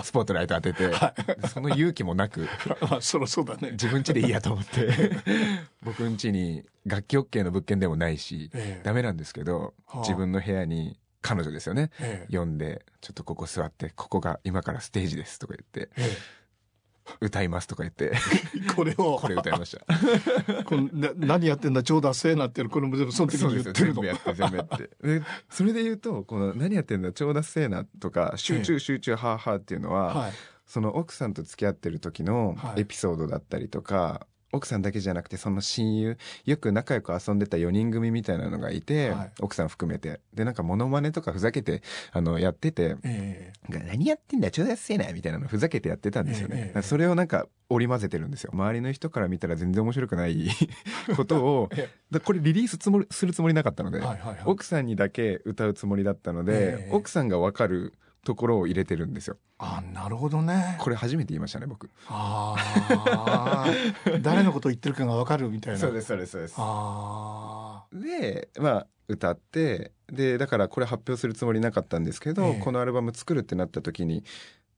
[0.02, 2.48] スポットライト当てて、はい、その勇気もなく。
[3.00, 3.72] そろそうだね。
[3.72, 4.88] 自分家でいいやと思って。
[5.82, 16.16] 僕ん家に楽器 OK の物件でもないし、ええ、ダメなんですけど、はあ、自分の部屋に彼女ですよね、ええ、呼んでちょっとここ座ってここが今からステージですとか言って、え
[17.20, 18.12] 歌いますとか言って。
[18.76, 19.18] これを。
[19.18, 19.84] これ歌いました。
[20.64, 21.82] このな何やってんだ？
[21.82, 22.70] 超ダセーなってる。
[22.70, 24.02] このその時に言ってるの。
[24.02, 24.90] 全部やって全部やって。
[25.02, 27.12] でそれで言うとこの何やってんだ？
[27.12, 30.32] 超ダセーなとか集中集中はーはーっていうのは、はい、
[30.66, 40.20] その奥さんと付き合ってる時のエピソードだったりとか、奥さんだけじゃなくてその親友よく仲良く遊んでた4人組みたいなのがいて、はい、奥さん含めて。
[40.34, 41.82] でなんかモノマネとかふざけて
[42.12, 48.50] あのやってて、えー、何やってんだちょうだいせえなみたいなのふざけてやってたんですよね、えー、それをなんか織り交ぜてるんですよ。
[48.52, 50.48] 周りの人から見たら全然面白くない
[51.16, 51.70] ことを
[52.24, 59.36] これリリースつもりするつもりなかったので、はいはいはい、奥さんにだけ歌うつもりだったので、えー、奥さんが分かるところを入れてるんですよ。
[59.58, 60.76] あなるほどね。
[60.80, 61.90] これ初めて言いましたね僕。
[62.08, 62.54] あ
[62.86, 63.66] あ
[64.20, 65.78] 誰のことを言ってるかがわかるみたいな。
[65.78, 66.54] そうですそうですそうです。
[66.58, 74.24] あでまあ歌ってでだからこれ発表するつもりなかったんですけど、えー、このアルバム作るってなった時に。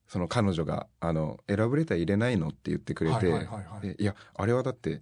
[0.05, 3.47] その彼女があの「選ぶレター入れないの?」って言ってくれて
[3.97, 5.01] 「いやあれはだって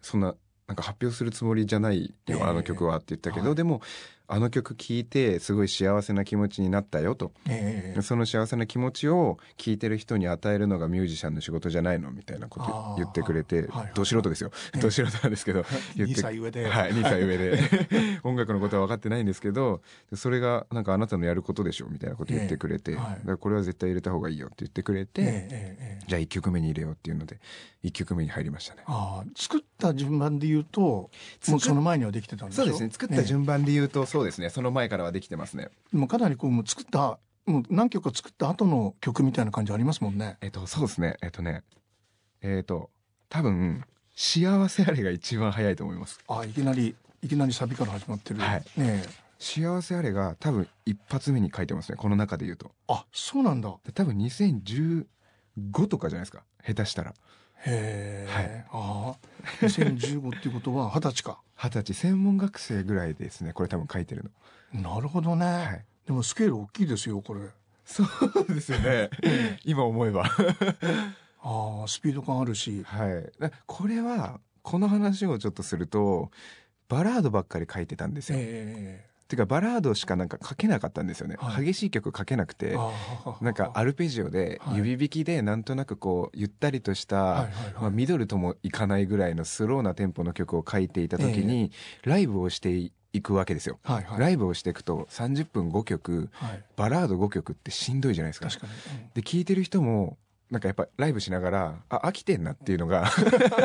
[0.00, 0.36] そんな
[0.68, 3.82] なんか発表するつもりじゃないよ、あの曲は」って言ったけど、はい、でも
[4.26, 14.50] あの曲聴いてすごい幸せな気持ちになったよと、えー、その幸せな気持ちを聴いてる人に与えるのがミュージシャンの仕事じゃないのみたいなこと言ってくれてど素人ですよ。
[14.80, 16.66] ど素人なんですけど 言って2歳上で。
[16.66, 17.58] はい2歳上で。
[18.24, 19.82] 音楽のことは分かってないんですけど
[20.14, 27.38] それがなんかあなたのやることでしょみたいなこと言ってくれて、えーはい、だからこれは絶対入れた方がいいよって言ってくれて、えー、じゃあ1曲目に入れようっていうので
[27.84, 28.82] 1曲目に入りましたね。
[28.86, 30.80] あ作った順番で言うと
[31.48, 32.90] もうその前にはできてたんですそうですね。
[32.90, 34.48] 作った順番で言うと、そうですね。
[34.48, 35.70] その前からはできてますね。
[35.92, 40.38] もうかなりこうもう作ったもう何曲か作った後の曲みたいな感じありますもんね。
[40.40, 41.16] えっとそうですね。
[41.20, 41.64] えっとね。
[42.40, 42.90] えっと
[43.28, 43.82] 多分
[44.14, 46.20] 幸せあれが一番早いと思います。
[46.28, 49.02] あいきなりいきなりサビから始まってる、はい、ね
[49.40, 51.96] 幸せあれが多分一発目に書いてますね。
[51.96, 52.70] この中で言うと。
[52.86, 53.74] あそうなんだ。
[53.94, 55.06] 多分2010
[55.72, 56.44] 5とかじゃないですか。
[56.64, 57.14] 下手したら
[57.66, 61.40] へえ、はい、ああ2015っていうことは 二十歳か。
[61.56, 64.24] 二十歳専門学生ぐらいですねこれ多分書いてる
[64.72, 64.82] の。
[64.82, 67.40] なるほどね、はい、でもスケール大きいですよこれ。
[67.84, 68.08] そう
[68.52, 69.10] ですよね。
[69.64, 70.24] 今思えば。
[71.42, 72.82] ああスピード感あるし。
[72.84, 73.08] は
[73.40, 73.50] い。
[73.66, 76.30] これはこの話をちょっとすると
[76.88, 82.76] バラードばっかり書いてたんですよ、えーていうかバラードしかなんか書けなかったんですよね、はい、激しい曲書けなくて
[83.40, 87.48] なんかアルペジオで指弾きでなんとなくこうゆったりとした、
[87.80, 91.70] まあ、ミドルともいかないぐらいのスローなテンポの曲を書いていた時に、
[92.04, 98.48] ライブをしていくわけですよ、はいはい、ライブをしていくと30分5曲、はい、バラード5曲ってしんどいじゃないですか。
[98.48, 100.18] かうん、で聴いてる人も
[100.54, 103.10] なんかやっぱライブしながらあ飽きてんなっていうのが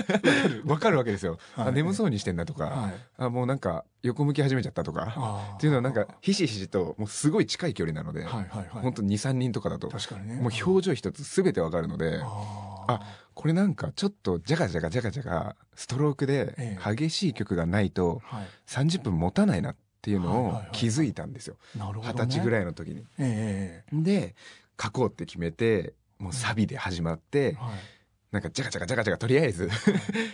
[0.66, 13.00] わかるわけですよ、はい、あ眠そうにしてんなとか、はい、あもうなんか横向き始めちゃったとかっていうのはなんかひしひしともうすごい近い距離なので、はいはいはい、本当23人とかだと確かに、ね、もう表情一つ全てわかるのであ
[13.36, 18.24] これなんかちょっとジャガジャガジャガジャガストロークで激しい曲がないと
[18.66, 21.58] 30分持たないなっていうのを気づいたんですよ。
[21.76, 23.06] 二十、はい歳ぐらいの時に。
[23.20, 24.36] えー、で
[24.82, 27.80] 書こうって決めてもうサビで始まって、はい、
[28.32, 29.70] なんかジャカジャカジャカジャカとりあえず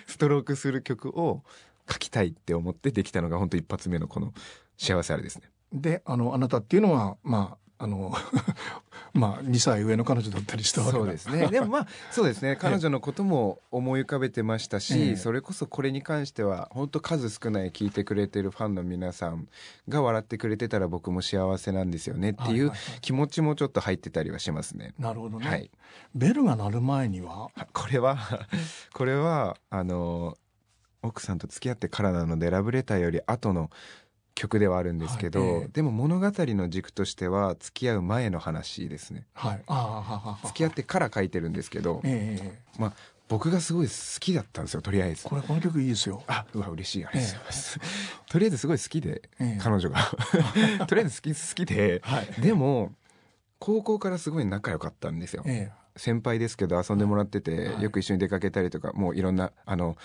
[0.08, 1.43] ストロークする曲を
[1.89, 4.34] 書きたいって思ってできたのが本当一発目のこの
[4.78, 5.43] 幸せあれですね。
[5.71, 8.13] であのあなたっていうのはまああの
[9.15, 11.47] まあ2歳上の彼女だったりしたわけそうですね。
[11.49, 12.58] でもまあそうですね。
[12.58, 19.47] 彼女のことも思い浮かべてましたし、ええ、それこそこれに関しては本当数少ない聞いてくれてるファンの皆さん
[19.88, 24.93] が笑ってくれてたら僕も幸せなんですよねっていう気持ちもちょっと入ってたりはしますね。
[24.99, 25.71] なるほどね、はい、
[26.13, 27.49] ベルが鳴る前には？
[27.71, 28.17] これは
[28.93, 30.38] これはあの
[31.01, 33.69] 奥さんと付き合ってからなのでラブレターより後の
[34.36, 39.26] 曲ではあるんですけど、はいえー、でも物語の軸としては付き合う前の話ですね。
[39.34, 42.93] はい、あ付き合ってから書いてるんですけど、えー、まあ
[43.28, 45.24] 僕がすごい好きだったんですよとりあえず。
[45.24, 46.21] これこの曲いいですよ。
[46.28, 47.06] あうわ嬉しい。
[47.06, 50.00] ありがとうございます、えー、とりあえずすごい好きで、えー、彼女が。
[50.86, 52.93] とりあえず好き好きで、はい、でも
[53.60, 59.98] 高校からすごい仲良かったんですよ、えー、先輩ですけど遊んでもらってて、はい、よく一緒に出かけたりとかもういろんなあの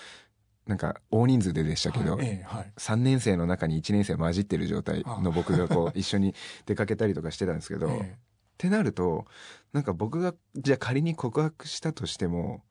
[0.67, 8.15] なんか大人数ででしたけど、はいえはい、3年生の中に1年生混じってる状態の僕がこう 一緒に出かけたりとかしてたんですけど、ええ、っ
[8.57, 9.25] てなると
[9.73, 12.63] なんか僕がじゃあ仮に告白したとしても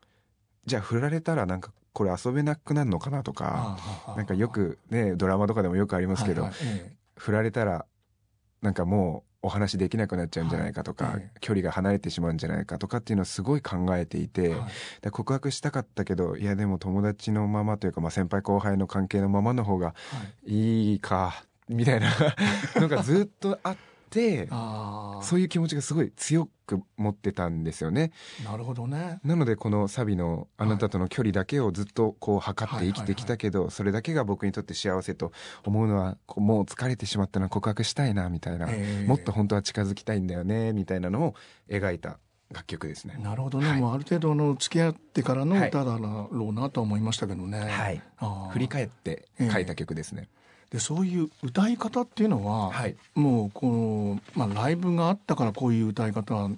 [0.67, 3.79] じゃあ振られたらなんかこれ遊べなくなるのかなとか
[4.17, 7.87] なんかよくねドラマとかでもよくありますけど、はいはいえ、振られたら
[8.63, 14.69] なんかもうお話できなくなっちゃうんじゃないかとか、はい、距離が離れてしまうんじゃないかとかっていうのをすごい考えていて、は
[15.07, 19.95] い、告白したかったけどいやでも友達のままというか、まあ、先輩後輩の関係のままの方が
[20.45, 22.11] いいか、みたいな
[22.77, 23.91] のがずっとあって。
[25.23, 28.13] そういう気持ちがすごい強く持ってたんですよね。
[28.45, 29.21] なるほどね。
[29.25, 35.33] なのでこのサビのあなたとの距離だけをずっとこう測って生きてきたけど、それだけが僕にとって幸せと
[35.65, 38.69] 思うのはもう疲れてしまったのは告白したいなみたいな、
[39.07, 41.35] もっと本当は近づきたいんだよねみたいなのを
[41.69, 42.19] 描いた
[42.51, 43.17] 楽曲ですね。
[43.23, 43.69] なるほどね。
[43.69, 47.61] はい、もうある程度の付き合ってからの歌だろうなと思いましたけどね。
[47.61, 48.03] はい。
[48.53, 50.29] 振り返って書いた曲ですね。
[50.33, 50.40] えー
[50.71, 56.51] でそういう歌い方っていうのは、はい、もうこの、まあ、ライブがあったからこういう歌い方は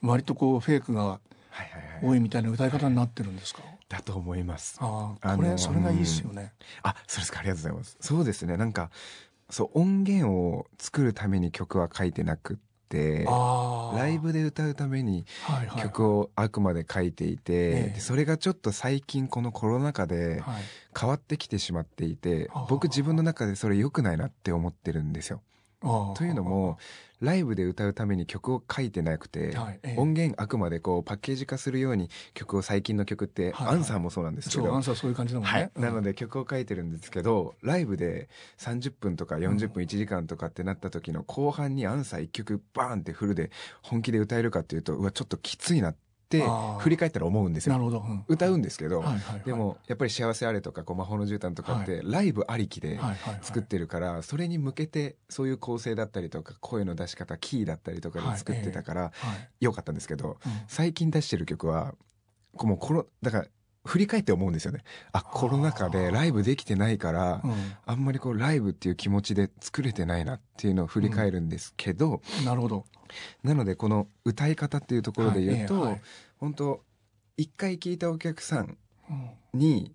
[0.00, 1.18] 割とこうフェイクが
[2.02, 4.76] 多いみたいな歌い方になってるんですか、だと思います。
[4.80, 6.52] ああこれそれがいいですよね。
[6.82, 7.96] あそうですかありがとうございます。
[8.00, 8.90] そうですねなんか
[9.50, 12.58] そう音源を作るために曲は書いてなく
[12.92, 13.24] て
[13.96, 15.24] ライブで歌うために
[15.80, 20.42] 曲をあくまで書いていて、はいはい、それがちょっと最近このコロナ禍で
[20.98, 25.40] 変わってきてしまっていて、はい、僕自分の中でそれ良くないなって思ってるんですよ。
[25.82, 26.78] というのも
[27.22, 34.74] ライブで歌うために曲を書いてなくて、はいええ、音源あくまでこうパッケージ化するように曲を最近の曲って、はいはい、アンサーもそうなんですけど。
[34.74, 35.70] アンサーそういう感じだもんね、はい。
[35.72, 43.50] うん、なので曲を書いてるんですけどライブで30分とか40分1時間とかってなった時の後半にアンサー1曲バーンってフルで
[43.82, 46.01] 本気で歌えるかっていうとうわちょっときついなってって
[46.40, 47.72] 振り返ったら思うんですよ。
[47.72, 52.98] なるほど、うん、歌うんですけど、はいはいはい、でもやっぱり「幸せあれ」とかこう「魔法の絨毯」とかってライブありきで
[53.42, 59.12] 作ってるから、それに向けてそういう構成だったりとか声の出し方キーだったりとかで作ってたから、
[59.60, 61.94] よかったんですけど、最近出してる曲は
[62.54, 63.46] もうこのだから
[63.84, 64.84] 振り返って思うんですよね。
[65.12, 67.52] あ、コロナ禍でライブできてないから、うん、
[67.84, 72.84] あんまりこうライブっていう気持ちで作れてないなっていうのを振り返るんですけど、うん、なるほど。
[73.42, 76.00] なのでこの歌い方っていうところで言うと、はいはい、
[76.38, 76.80] 本当
[77.36, 78.76] 一回聞いたお客さん
[79.52, 79.92] に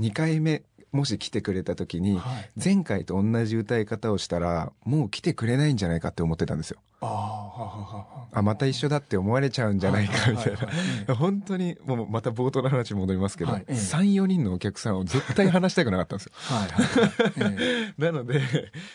[0.00, 2.18] 2回目もし来てくれた時に、
[2.62, 6.80] 前回と同じ歌い方をしたらもう来てくれないんじゃないかって思ってたんですよ。
[7.00, 10.52] ああまた一緒だって思われちゃうんじゃないかみたい
[11.06, 11.14] な。
[11.14, 16.32] 本当にもうまた冒頭の話に戻りますけど、はい、34人のお客さんを絶対話したくなかったんですよ。
[17.98, 18.40] なので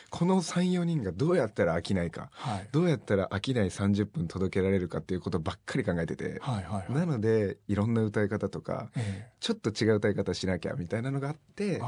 [0.10, 11.84] この34人がどうやったら飽きないか、はい、どうやったら飽きない30分届けられるかっていうことばっかり考えてて、はいはいはい、なのでいろんな歌い方とか、えー、ちょっと違う歌い方しなきゃみたいなのがあってフ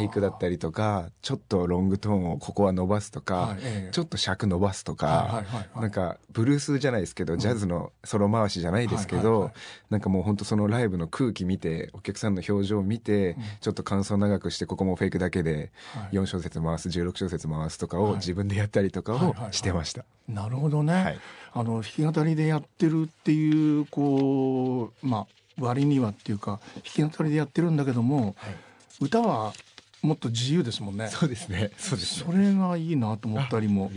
[0.00, 9.52] ェイクだったりとかちょっとロングトーンをここは伸ばすとか、はいえー、ちょっと尺伸ばすとか、はいなんかブルースじゃないですけど、ジャズのソロ回しじゃないですけど、
[9.90, 15.70] なんかもう本当そのライブの空気見てお客さんの表情を見て、ちょっと感想長くしてここもフェイクだけで
[16.12, 20.04] 4小節回す16小節回すとかを自分でやったりとかをしてました。
[20.28, 21.18] なるほどね、はい、
[21.52, 25.26] あの弾き語りでやってるっていうこうまあ
[25.58, 26.60] 割にはっていうか
[26.96, 28.54] 弾き語りでやってるんだけども、はい、
[29.00, 29.52] 歌は
[30.04, 31.08] もっと自由ですもんね。
[31.08, 31.70] そうですね。
[31.78, 33.90] そうです、ね、それがいいなと思ったりも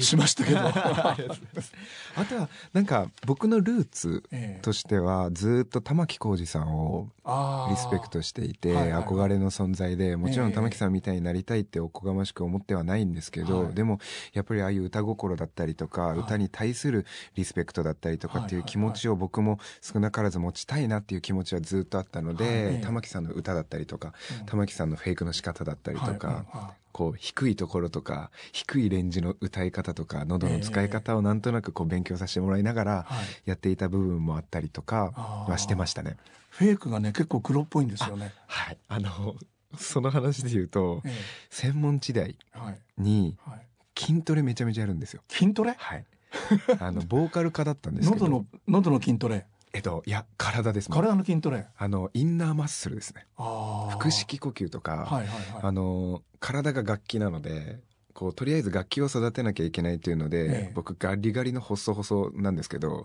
[0.00, 0.60] しましたけど。
[0.72, 4.22] あとはなんか僕のルーツ
[4.62, 7.10] としてはずっと玉置浩二さんを
[7.68, 13.98] リスペクトしていて憧れの存在でもちろん玉置さんみたいになりたいっておこがましく思ってはないんですけど、でも
[14.32, 24.14] やっぱりああいう歌心だったりとか歌に対するリスペクトだったりとかっていう気持ちを僕も少なからず持ちたいなっていう気持ちはずっとあったので玉置さんの歌だったりとか
[24.46, 33.06] 玉置さんのフェイクの仕方だったりとか、こう低いところとか低いレンジの歌い方とか喉の使い方をなんとなくこう勉強させてもらいながら
[33.44, 36.16] やっていた部分もあったりとかはしてましたね。
[36.48, 38.32] フェイクがね結構黒っぽいんですよね。
[38.46, 39.36] はいあの
[39.76, 41.10] その話で言うと、え
[41.50, 42.38] 専門時代
[42.96, 43.36] に
[43.94, 45.20] 筋トレめちゃめちゃやるんですよ。
[45.28, 45.74] 筋トレ？
[45.76, 46.06] はい。
[46.80, 48.24] あのボーカル科だったんですけど。
[48.26, 49.44] 喉の喉の筋トレ。
[49.76, 51.66] えっと、いや、体です、ね、体の筋トレ。
[51.76, 53.26] あの、インナーマッスルですね。
[53.36, 55.28] 腹式呼吸とか、はいはいはい、
[55.64, 57.80] あの、体が楽器なので、
[58.14, 63.04] こう、とりあえず楽器を育てなきゃいけないっていうので、ええ、僕、ガリガリの細細なんですけど、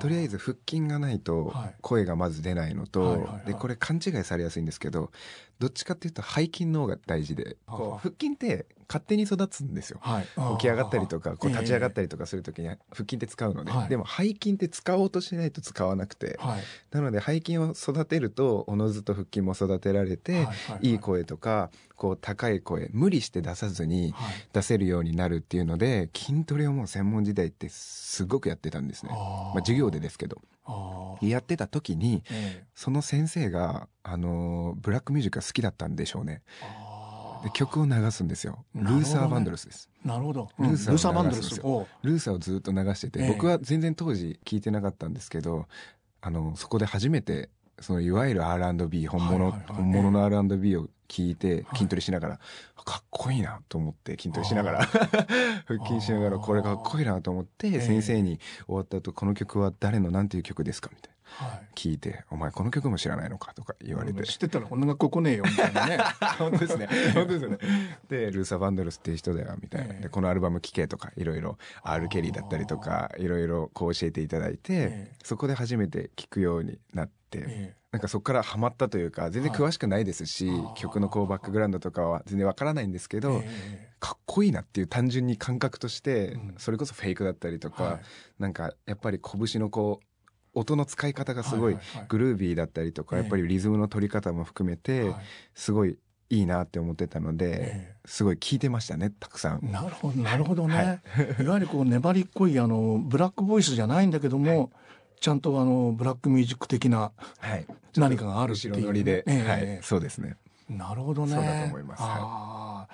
[0.00, 5.10] とりあえず腹筋がないと声がまず出ないのと、で、これ勘違いされやすいんですけど、
[5.58, 10.24] どっちかっていうと背筋の方が大事で、こう、腹筋って勝手に育つんですよ、はい、
[10.58, 20.46] 起き上がったりとかこう立ち上がったりとかする時に腹筋って使うので、でも背筋って使おうとしないと使わなくて、はい、なので背筋を育てるとおのずと腹筋も育てられて、
[20.82, 24.14] いい声とかこう高い声無理して出さずに
[24.52, 30.42] 出せるようになるっていうので筋トレをもう専門時代ってすごくやってたんですね、まあ、授業でですけど。
[31.20, 32.22] やってた時に、
[32.74, 36.42] その先生が、あのブラックミュージックが好きだったんでしょうね。
[37.42, 39.88] で曲を流すんですよ、ルーサー・バンドルスです。
[40.04, 41.60] なるほど、ルーサーバンドルス。
[42.02, 45.66] ルーサーをずっと流してて、僕は全然当時聞いてなかったんですけど
[46.20, 52.40] あのそこで初めてそのいわゆる R&B 本物、本物の R&B を聞いて筋トレしながら、
[52.86, 54.84] かっこいいなと思って筋トレしながら
[55.68, 61.12] 腹筋しながらこれかっこいいなと思って先生に終わった後この曲は誰の何ていう曲ですかみたいな。
[61.74, 64.22] 聞いて、お前この曲も知らないのかとか言われて。
[64.24, 65.98] 知ってたらこんな学校来ねえよ、みたいなね。
[66.38, 66.88] 本当ですね。
[67.14, 67.58] 本当ですよね。
[68.08, 69.94] で、ルーサー・バンドルスっていう人だよ、みたいな。
[69.94, 83.42] で、このアルバム聴けとか、いろいろ、R・ ケリーだったりとか、いろいろこう教えていただいて、そこで初めて聴くようになって、なんかそこからハマったというか、全然詳しくないですし、曲のこうバックグラウンドとかは全然わからないんですけど、
[84.00, 88.00] かっこいいなっていう単純に感覚として、それこそフェイクだったりとか、
[88.38, 90.06] なんかやっぱり拳のこう、
[90.54, 91.76] 音の使い方がすごい
[92.08, 95.14] グルービーだったりとか、やっぱりリズムの取り方も含めて、
[95.54, 95.98] すごい
[96.30, 99.70] いいなって思ってたので、すごい聞いてましたねたくさん。
[99.70, 101.02] なるほどなるほどね。
[101.38, 104.72] い、わゆるこう粘りっこいあのブラックボイスじゃないんだけども、
[105.22, 107.12] ちゃんとあのブラックミュージック的な
[107.96, 110.36] 何かがあるっていう、後ろ乗りで、はい、そうですね。
[110.68, 111.34] なるほどね。
[111.34, 112.02] そうだと思います。
[112.02, 112.88] は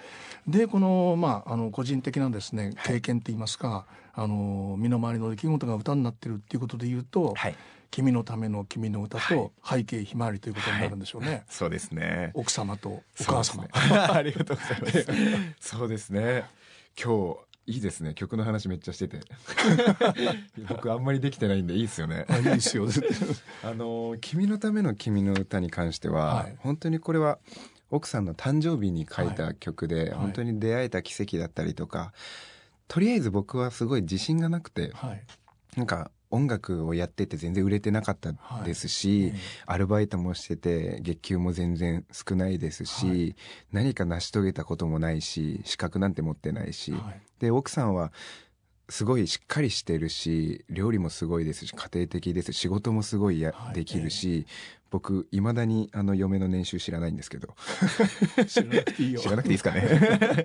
[0.46, 3.86] い、でこのまああの個人的なですね経験って言いますか。
[4.12, 7.54] あの身の回りの出来事が歌になってるっていうことで言うと、はい、
[7.90, 11.28] 君のための君の歌と背景ひまわりということになるんでしょうね。
[11.28, 12.32] はい、そうですね。
[12.34, 13.62] 奥様とお母様。
[13.62, 14.88] ね、 ありがとうございま
[15.60, 15.76] す。
[15.78, 16.44] そうですね。
[17.02, 18.14] 今日いいですね。
[18.14, 19.20] 曲の話めっちゃしてて。
[20.68, 22.24] 僕あんまりできてないんでいいですよね。
[22.38, 22.86] いいですよ。
[23.62, 27.38] あの「君のための君の歌」に関しては、はい、本当にこれは
[27.90, 32.14] 奥さんの誕生日に書いた曲で、はい、本当に出会えた奇跡だったりとか、
[32.88, 35.22] とりあえず僕はすごい自信がなくて、はい、
[35.76, 43.36] なんか音楽をやってて全然売れてなかったですし、はい、アルバイトもしてて月給も全然少ないですし、はい、
[43.72, 46.94] 何か成し遂げたこともないし資格なんて持ってないし、
[47.38, 48.12] で奥さんは
[48.88, 52.52] すごいしっかりしてるし料理もすごいですし家庭的です。
[52.52, 54.46] 仕事もすごいや、はい、できるし、
[54.90, 57.54] 僕いまだにあの嫁の年収知らないんですけど。
[58.48, 59.20] 知らなくていいよ。
[59.20, 60.44] 知らなくていいですかね。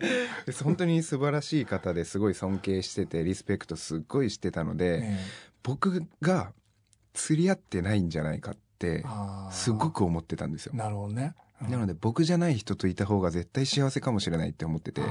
[0.61, 5.17] 本当に素晴らしい方ですごい尊敬しててリスペクトすっごいしてたので、えー、
[5.63, 6.53] 僕が
[7.13, 9.05] 釣り合ってないんじゃないかって
[9.51, 10.73] すごく思ってたんですよ。
[10.73, 11.33] なるほどね
[11.69, 15.01] なので僕じゃない人といた方が絶対幸せかもしれないって思ってて、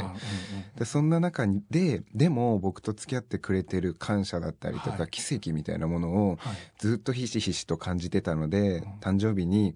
[0.77, 6.39] でそんな中ででも僕と付き合ってくれてる感謝だったりとか、奇跡みたいなものを
[6.79, 9.75] ずっとひしひしと感じてたので、誕生日に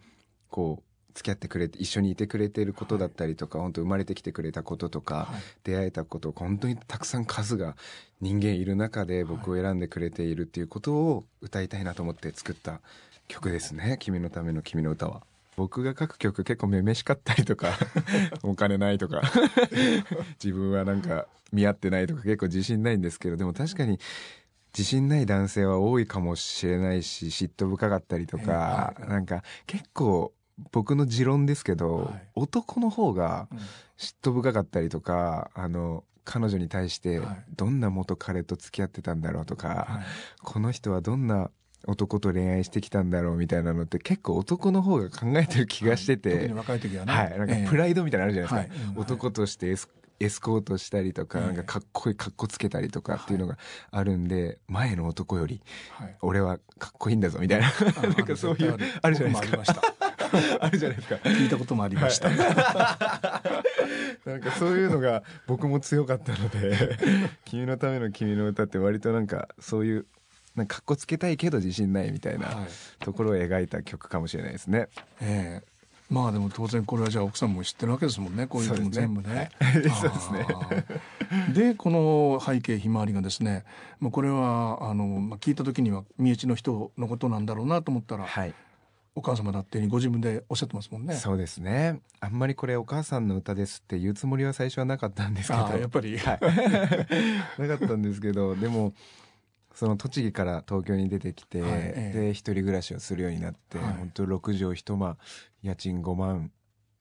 [0.50, 5.32] こう付き合ってくれて一緒にいてくれてることだったりとか、本当生まれてきてくれたこととか、
[5.64, 7.76] 出会えたこと本当にたくさん数が
[8.20, 12.80] 人間いる中で僕を選んでくれているっていうことを歌いたいなと思って作った
[13.28, 15.22] 曲ですね「君のための君の歌は」。
[15.56, 17.72] 僕が書く曲結構めめしかったりとか
[18.44, 19.22] お金ないとか。
[20.42, 23.98] 自分はなんか見合ってないとか結構自信ないんですけどでも確かに
[24.76, 30.34] 自信ない男性は多いかもしれないし嫉妬深かったりとか、えー、なんか結構
[30.72, 33.48] 僕の持論ですけど、はい、男の方が
[33.96, 37.20] 嫉妬深かったりとか、あの彼女に対して
[37.56, 40.04] どんな元彼と付き合ってたんだろうとか、はい、
[40.42, 41.50] この人はどんな
[41.86, 53.58] 男と恋愛してきたんだろうみたいなのって結構男の方が考えてる気がしてて、はい、若い時はね、はい、なんかプライドみたいなのあるじゃないですか、えー、男としてエスエスコートしたりとか、なんかかっこいいかっこつけたりとかっていうのが
[53.90, 55.60] あるんで、前の男より、
[56.22, 57.70] 俺はかっこいいんだぞみたいな、
[58.02, 59.82] なんかそういう、あるじゃないですか。
[60.60, 61.16] あるじゃないですか。
[61.16, 62.30] 聞いたこともありました。
[62.30, 62.36] な
[64.38, 66.98] んかそういうのが僕も強かったので、
[67.44, 70.06] 君のための君の歌って割となんかそういう
[70.56, 72.66] なんかかっこつけたいけど自信ないみたいな
[72.98, 74.88] ところを描いた曲かもしれないですね。
[75.20, 75.76] ええ
[76.08, 79.50] まあでも当然これはじゃあ奥さんも知ってるわけですもんねこういうのも全部ね。
[80.00, 80.46] そうですね
[81.52, 83.64] でこの背景ひまわりがですね
[83.98, 88.54] もうこれはあの、まあ、聞いた時には身内の人のことなんだろうなと思ったら、はい、
[89.16, 91.14] お母様だってご自分でおっしゃってますもんね。
[91.14, 92.00] そうですね。
[92.20, 95.78] あんまりこれお母さんの歌ですって言うつもりは最初はなかったんですけど。
[95.78, 96.18] やっぱり。
[96.18, 96.38] はい。
[97.66, 98.92] なかったんですけど、でも、
[99.76, 101.70] その栃木から東京に出てきて、はい、
[102.12, 105.18] で一人暮らしをするようになって、はい、本当6畳一間
[105.62, 106.50] 家賃5万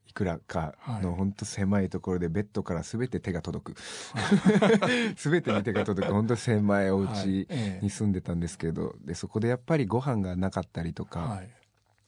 [0.09, 3.77] いくらかの本当狭いところでベッドから全て手が届く、
[4.13, 6.13] はい、全てに手が届く。
[6.13, 7.47] 本当狭いお家
[7.81, 11.49] に住んでたんですけどでそこでやっぱりご飯がなかったりとか、はい、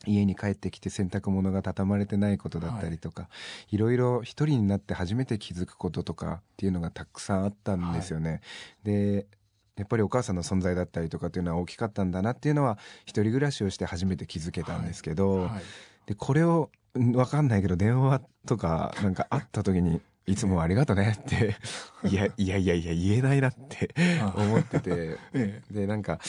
[0.06, 3.30] 家に帰ってきて洗濯物が畳まれてないことだったりとか、は
[3.72, 8.30] い、いろいろ一人になって初めて気づくこととかっていうのがたくさんあったんですよね。
[8.30, 8.42] はい、
[8.84, 9.28] で
[9.78, 15.46] やっぱりお母さんの存在だったりとかっていうのは大きかったんだなっていうのは一人暮らしをして初めて気づけたんですけど、はい。
[15.46, 15.64] はい、
[16.08, 21.56] でこれを分かんないけど電話とかなんか会った時にいつもありがとねって
[22.10, 22.14] い。
[22.14, 23.94] やいやいやいや言えないなって
[24.36, 25.18] 思ってて、
[25.70, 26.20] でなんか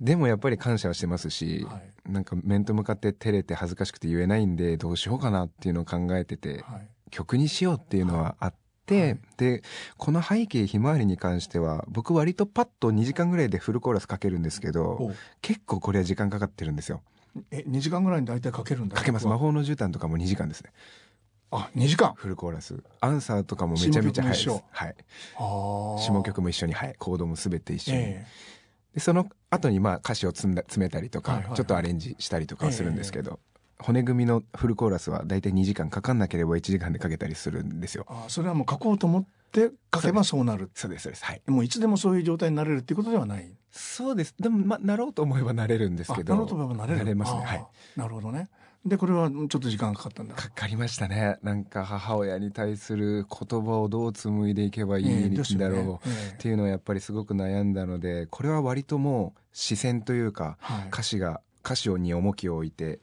[0.00, 1.78] でもやっぱり感謝はしてますし、は
[2.08, 8.67] い、なんか面と向かって照れて恥ずかしくて言えないんでどうしようかなっていうのを考えてて、はい、曲にしようっていうのはあって。
[8.96, 9.62] はい、で
[9.96, 15.12] この背景ひまわりに関しては僕割とパッと2時間ぐらいでフルコーラスかけるんですけど
[15.42, 17.02] 結構これは時間かかってるんですよ。
[17.50, 18.96] え2時間ぐらいに大体かけるんだ。
[18.96, 19.26] かけます。
[19.26, 20.72] 魔法の絨毯とかも2時間ですね。
[21.50, 22.12] あ2時間？
[22.14, 22.82] フルコーラス。
[23.00, 24.64] アンサーとかもめちゃめちゃ早いです。
[24.70, 24.94] はい。
[25.36, 26.94] 下曲も一緒にはい。
[26.98, 33.47] コードも全て一緒に、えー、でその後にまあ歌詞を詰めたりとか、はいはいはい、ちょっとアレンジしたりとかするんですけど、えー
[33.78, 38.06] 骨組みのフルコーラスは大体2時間かかんなければ1時間でかけたりするんですよ。
[38.08, 40.70] あそれはもう書こうと思って書けばそうなる。
[40.74, 41.24] そうですそうです。
[41.24, 41.42] はい。
[41.46, 43.50] もういつでもそういう状態になれるっていうことではない。
[43.70, 44.34] そうです。
[44.40, 46.34] でも、ま、なろうと思えばなれるんですけど。
[46.34, 46.98] なろうと思えばなれる。
[46.98, 47.40] なれますね。
[47.40, 47.66] はい。
[47.96, 48.48] なるほどね。
[48.84, 50.34] でこれはちょっと時間かかったんだ。
[50.34, 51.36] かかりましたね。
[51.42, 56.08] なんか母親に対する言葉をどう紡いでいけばいいんだろう。
[56.08, 60.58] っていうのはやっぱりすごく悩んだのでこれは割ともう視線というか、
[60.92, 63.00] 歌詞が歌詞に重きを置いて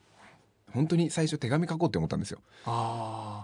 [0.76, 2.40] 本当に最初手紙書こうって思ったんですよ。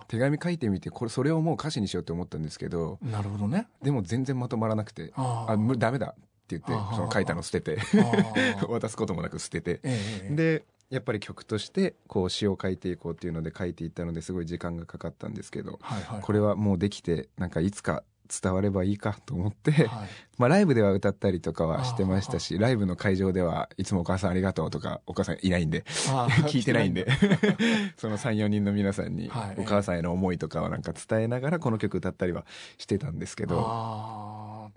[0.07, 2.99] 手紙書いてみてこれそれをもう歌詞にしようって思ったんですけど。
[3.01, 3.67] なるほどね。
[3.82, 6.19] でも全然まとまらなくてああダメだって
[6.49, 7.79] 言ってその書いたの捨てて
[8.67, 18.03] 渡すこともなく捨てて、ええ、でやっぱり曲としてこう詩を書いていこうっていうので書いていったのですごい時間がかかったんですけど、はいはい、これはもうできてなんかいつか
[18.41, 19.89] 伝わればいいかと思って、はい、
[20.38, 25.84] まあライブでは歌ったりとかはしてましたしライブの会場ではいつもお母さんありがとうとかお母さんいないんで
[26.47, 27.07] 聞いてないんで
[27.97, 32.45] その34人の皆さんにお母さんへの思いとかはなんか伝えながらこの曲歌ったりは
[32.77, 34.71] してたんですけど。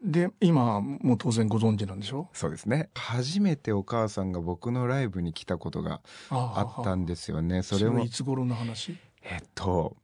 [0.00, 2.28] で今もう当然ご存知なんでしょ？
[2.32, 2.88] そうですね。
[2.94, 7.62] 初めてお母さんが僕のライブに来たことがあったんですよね。
[7.62, 8.96] それもいつ頃の話？
[9.22, 9.96] えっと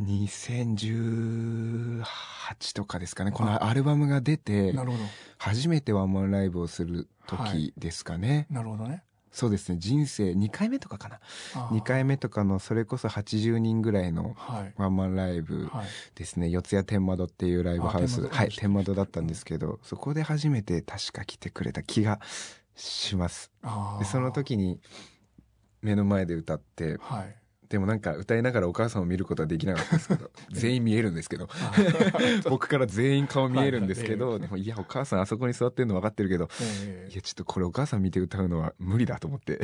[0.00, 2.04] 2018
[2.74, 3.30] とかですかね。
[3.30, 4.74] このアルバムが出て
[5.38, 9.02] 初めてワンマンライブをする時ですかね、なるほどね。
[9.30, 9.78] そうですね。
[9.80, 11.18] 人生2回目とかかな。
[11.70, 14.36] 2回目とかのそれこそ80人ぐらいの
[14.76, 15.68] ワンマンライブ
[16.14, 18.28] ですね、はい、四谷天窓っていうライブハウス。
[18.28, 18.94] はい天窓。
[18.94, 22.20] だったんですけどそこで初めて確か来てくれた気が
[22.76, 23.50] します。
[23.98, 24.78] でその時に
[25.82, 27.36] 目の前で歌って、はい、
[27.74, 31.48] でもなんか歌いながらお母さんを見ることはできなかったですけど 全員見えるんですけど。
[32.48, 36.48] 僕から全員顔見えるんですけどでもいやお母さんあそこに座ってるの分かってるけど、
[37.10, 39.58] いやちょっとこれお母さん見て歌うのは無理だと思って。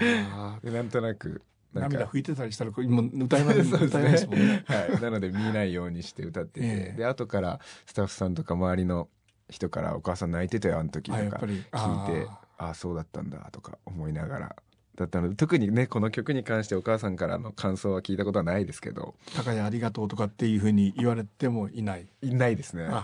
[0.64, 1.42] でなんとなく
[1.74, 9.08] 涙拭いてたりしたら今歌えない歌えないですもんね、はい、なので見ないようにして歌ってて、えー、で後からスタッフさんとか周りの
[9.50, 12.26] 人から「お母さん泣いてたよあの時」とか聞いて
[12.56, 14.56] 「ああそうだったんだ」とか思いながら
[15.02, 22.06] だったので特にねこの曲に関してお母さんからの感想は聞いたことはないですけど「高谷ありがとう」とかっていうふうに言われてもいない。
[22.22, 22.88] いないですね。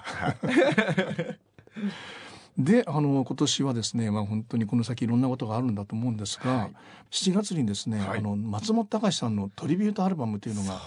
[2.56, 6.74] であの今年はですね、まあ、本当にこの先いろんなことがあるんだと思うんですが、はい、
[7.12, 10.80] 7月にですね、はい、あの松本隆さんのトリビュートアルバムというのが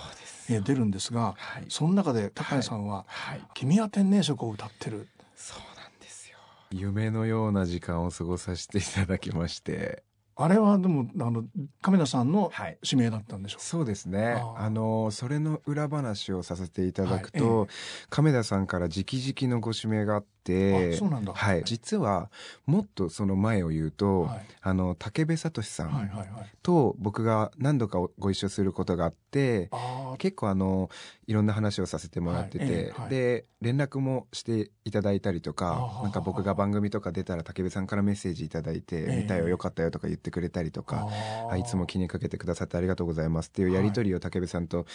[0.49, 3.05] え出るんですが、はい、その中で高谷さんは
[3.55, 5.07] 「君は天然色」を歌ってる。
[5.36, 6.38] そうなんですよ。
[6.72, 10.03] 夢のような時間を過ごさせていただきまして
[10.44, 11.44] あれはでもあの
[11.82, 12.52] 亀田さんの
[12.84, 14.42] 指名だったんでしょう、はい、そうですね。
[14.58, 21.34] あのそれの裏話をさせていただくと、はいええ、亀田さんから直々のご指名があって、そうなんだ。
[21.34, 21.64] はい。
[21.66, 22.32] 実は、
[22.66, 26.12] もっとその前を言うと、はい、あの、竹部聡さん
[26.64, 29.70] と僕が何度かご一緒することがあって、
[30.18, 30.89] 結構あの、
[31.32, 33.10] いろんな話をさせてもらってて、はい。
[33.10, 41.08] で、連絡もしていただいたりとか、なんか僕が番組とか出たら竹部さんからメッセージいただいて、見たよ、よかったよとか言ってくれたりとか、
[41.50, 44.86] あいつも気にかけてくださってありがとうございますっていうやりとりを竹部さんと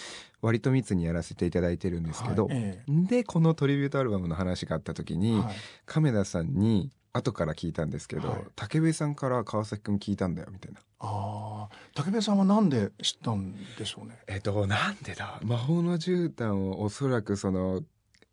[0.43, 5.55] 割と密にやらせていただいてるんですけど、えー、で、このトリビュートアルバムの話があった時に、はい、
[5.87, 10.81] 亀田さんに後から聞いたんですけど、はい、武部さんから川崎君聞いたんだよみたいな。
[10.99, 14.19] ああ武部さんはなんで知ったんでしょうね。
[14.27, 15.41] えっとなんでだ？
[15.45, 17.83] 魔法の絨毯をおそらくその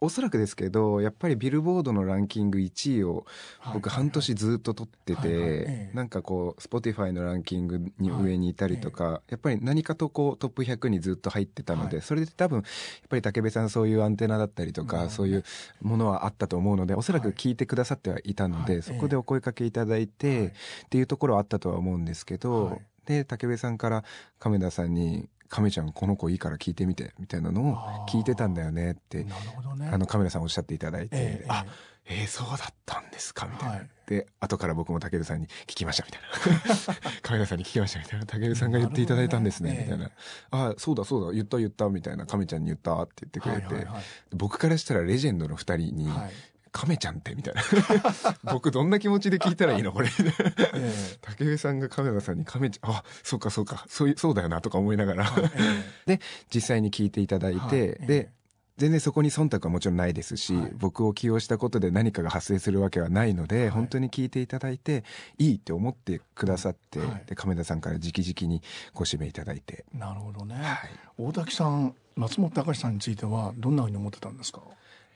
[0.04, 3.26] おそらくですけどやっぱり Billboard のランキング1位を
[3.74, 12.64] 僕半年ずっと取っててなんかこう Spotify のランキングに上にいたりとかやっぱり何かとこうトップ100にずっと入ってたのでそれで多分やっ
[13.08, 15.45] ぱり武部さんそういうアンテナだったりとかそういう
[15.82, 20.47] ものはあったと思うのでおそらく聞いてくださってはいたのでそこでお声かけいただいて
[20.86, 24.04] っていうところはあったとは思うんですけどで武部さんから
[24.39, 29.28] 亀田さんに亀ちゃんこの子いいから聞いてみてみたいなのを聞いてたんだよねって
[29.91, 31.66] あのカメラさんおっしゃっていただいて、えー、あ
[32.06, 36.95] えー、そうだったんですかみたいな、はい、で後から僕もたけるさんに聞きましたみたいな。
[37.22, 38.26] カメラさんに聞きましたみたいな。
[38.26, 42.26] たけるさんが言っていただいたんですね、ね、みたいな、えー、あそうだそうだ言った言ったみたいな。
[42.26, 43.88] 亀ちゃんに言ったって言ってくれて、
[44.32, 46.32] 僕からしたらレジェンドの2人に、はい
[46.74, 47.61] 亀ちゃんってみたいな。
[48.51, 49.93] 僕どんな気持ちで聞いたらいいの？
[49.93, 50.09] これ。
[51.21, 53.86] 竹上さんが亀田さんに亀ちゃんあそうかそうか。
[53.88, 55.32] そうそうだよなとか思いながら。
[56.05, 56.19] で
[56.53, 57.59] 実際に聞いていただいて、
[57.99, 58.32] はい、で
[58.78, 65.03] 全然そこに忖度はもちろんないですし、はい、僕を起用したことで何かが発生するわけはないので、はい、本当に聞いていただいて
[65.38, 68.63] いいって思ってくださって、はい、で亀田さんから直々に
[68.95, 69.86] ご指名いただいて。
[69.93, 70.55] なるほどね、
[71.19, 74.61] 大滝さん松本隆さんについてはどんなふうに思ってたんですか？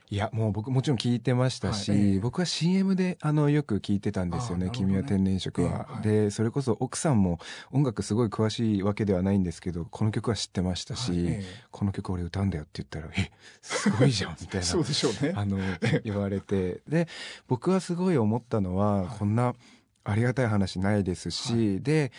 [0.10, 7.40] いやもう僕もちろん聞いてましたし、はい、僕は CM であのよく聞いてたんですよね「ね君は天然色は」はい、でそれこそ奥さんも
[7.72, 11.40] 音楽すごい詳しいわけではないんですけどこの曲は知ってましたし、はい、
[11.72, 13.32] この曲俺歌うんだよって言ったら「え
[13.62, 15.34] すごいじゃん」みたいな そうでしょうね。
[15.36, 15.58] あの
[16.06, 16.82] 言われて。
[16.88, 17.08] で
[17.48, 19.56] 僕はすごい思ったのは、こんな
[20.04, 22.12] ありがたい話ないですし、で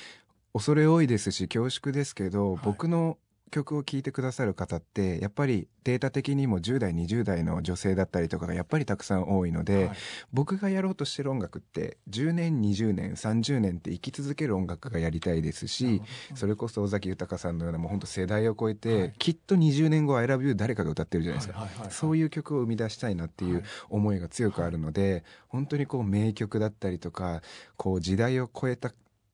[0.52, 3.16] 恐れ多いですし恐縮ですけど、僕の
[3.48, 9.96] 曲を聴いてくださる方ってやっぱりデータ的にも10代20代の女性だったりとかがやっぱりたくさん多いので、はい、
[10.32, 16.02] 僕がやろうとしてる音楽って10年20年30年って生き続ける音楽がやりたいですし
[16.34, 27.42] それこそ尾崎豊さんのようなもう本当世代を超えて、はい、きっと20年後「ILOVEYOU」誰かが歌ってるじゃないですか、そういう曲を生み出したいなっていう思いが強くあるので、本当にこう名曲だったりとか
[27.76, 28.92] こう時代を超えた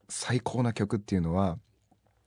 [0.08, 1.58] 最高な曲っていうのは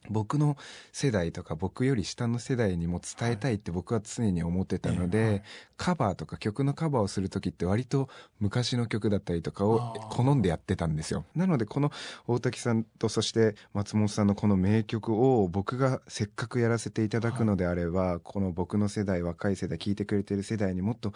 [0.09, 0.57] 僕の
[0.91, 5.43] 世代とか僕より下の世代にも伝えたいって僕は常に思ってたので、はい、
[5.77, 11.25] カバーとか曲のカバーをする時って割と昔の曲だったりとかを好んでやってたんですよ。
[11.35, 11.91] なのでこの
[12.27, 21.13] 大滝さんとそして松本さんのこの名曲を僕がせっかくやらせていただくのであれば、はい、この僕の世代若い世代聴いてくれてる世代にもっと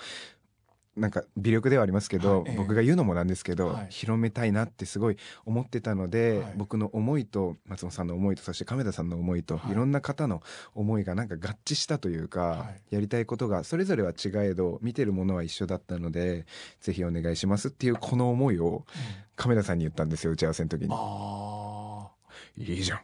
[0.97, 10.41] なんか微力ではありますけど、はい、僕が言うのもなんですけど、はい、広めたいなってすごい思ってたので、はい、僕の思いと松本さんの思いとそして亀田さんの思いと、い、ろんな方の
[10.75, 16.45] 思いがなんか合致したというか、やりたいことがそれぞれは違えど見てるものは一緒だったので
[16.81, 18.85] ぜひお願いしますっていうこの思いを
[19.37, 20.95] 亀田さんに言ったんですよ打ち合わせの時に。
[22.57, 22.99] いいじゃん。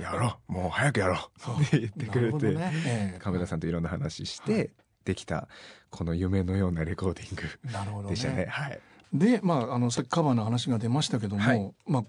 [0.00, 0.52] やろう。
[0.52, 1.62] もう早くやろう。
[1.62, 2.72] って言ってくれて、ね。
[2.86, 4.70] えー、亀田さんといろんな話して、
[5.06, 5.48] できた
[5.90, 8.36] この夢のようなレコーディング でしたね。
[8.36, 8.80] ねはい、
[9.14, 12.04] で、まあ、あのさっきカバーの話が出ましたけども、はい、まあ、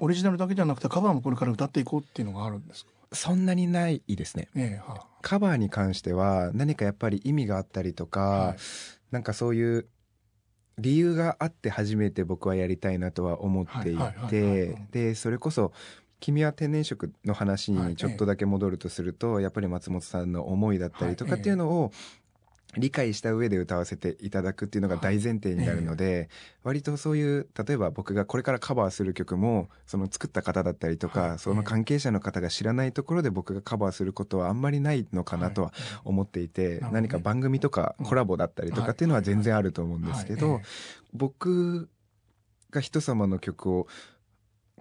[0.00, 2.90] オリジナルだけじゃなくてカバーもこれから歌っていこうっていうのがあるんですか？
[3.12, 8.56] そんなにないですね、えーはあ、カバーに関しては何かやっぱり意味があったりとか、はい、
[9.12, 9.86] なんかそういう
[10.78, 13.98] 理由があって初めて僕はやりたいなとは思ってい
[14.28, 15.72] てでそれこそ
[16.24, 21.92] 君は天然色の話にちょっとだけ戻るとすると、やっぱり松本さんの思いだったりとかっていうのを
[22.78, 26.16] 理解した上で歌わせていただくっていうのが大前提になるので、はいえ。
[26.22, 26.28] ー、
[26.64, 40.62] 割とそういう例えば僕がこれからカバーする曲もその作った方だったりとか、はい、その関係者の方が知らないところで僕がカバーすることはあんまりないのかなとは思っていて、はい、何か番組とかコラボだったりとかっていうのは全然あると思うんですけど、
[41.12, 41.90] 僕
[42.70, 43.86] が人様の曲を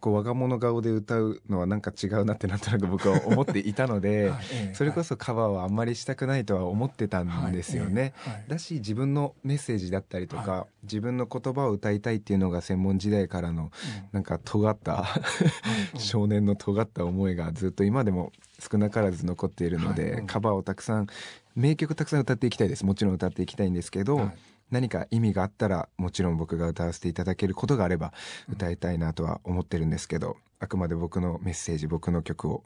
[0.04, 8.12] こう我が物顔で歌うのはなんか違うなってなんとなく僕は 思っていたので、はい、それこそカバーはあんまりしたくないとは思ってたんですよね。
[8.18, 13.72] はい、だし自分のメッセージだったりとか、はい、自分の言葉を歌いたいっていうのが専門時代からの
[14.12, 15.06] なんか尖った
[15.97, 21.08] 少年の尖った思いがずっと今でも少なからず残っているので、カバーをたくさん
[21.56, 22.86] 名曲たくさん歌っていきたいです。
[22.86, 24.32] もちろん歌っていきたいんですけど、
[24.72, 28.14] 何か意味があったらもちろん僕が歌わせていただけることがあれば
[28.49, 32.64] 歌いたいなとは思ってるんですけど、あくまで僕のメッセージ僕の曲を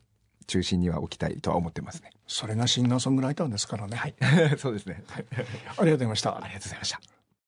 [0.48, 2.12] 中心には置きたいとは思ってますね。
[2.26, 3.98] それがシンガーソングライターですからね。
[3.98, 4.16] はい。
[4.58, 5.04] そうですね。
[5.10, 6.38] ありがとうございました。
[6.38, 7.17] ありがとうございました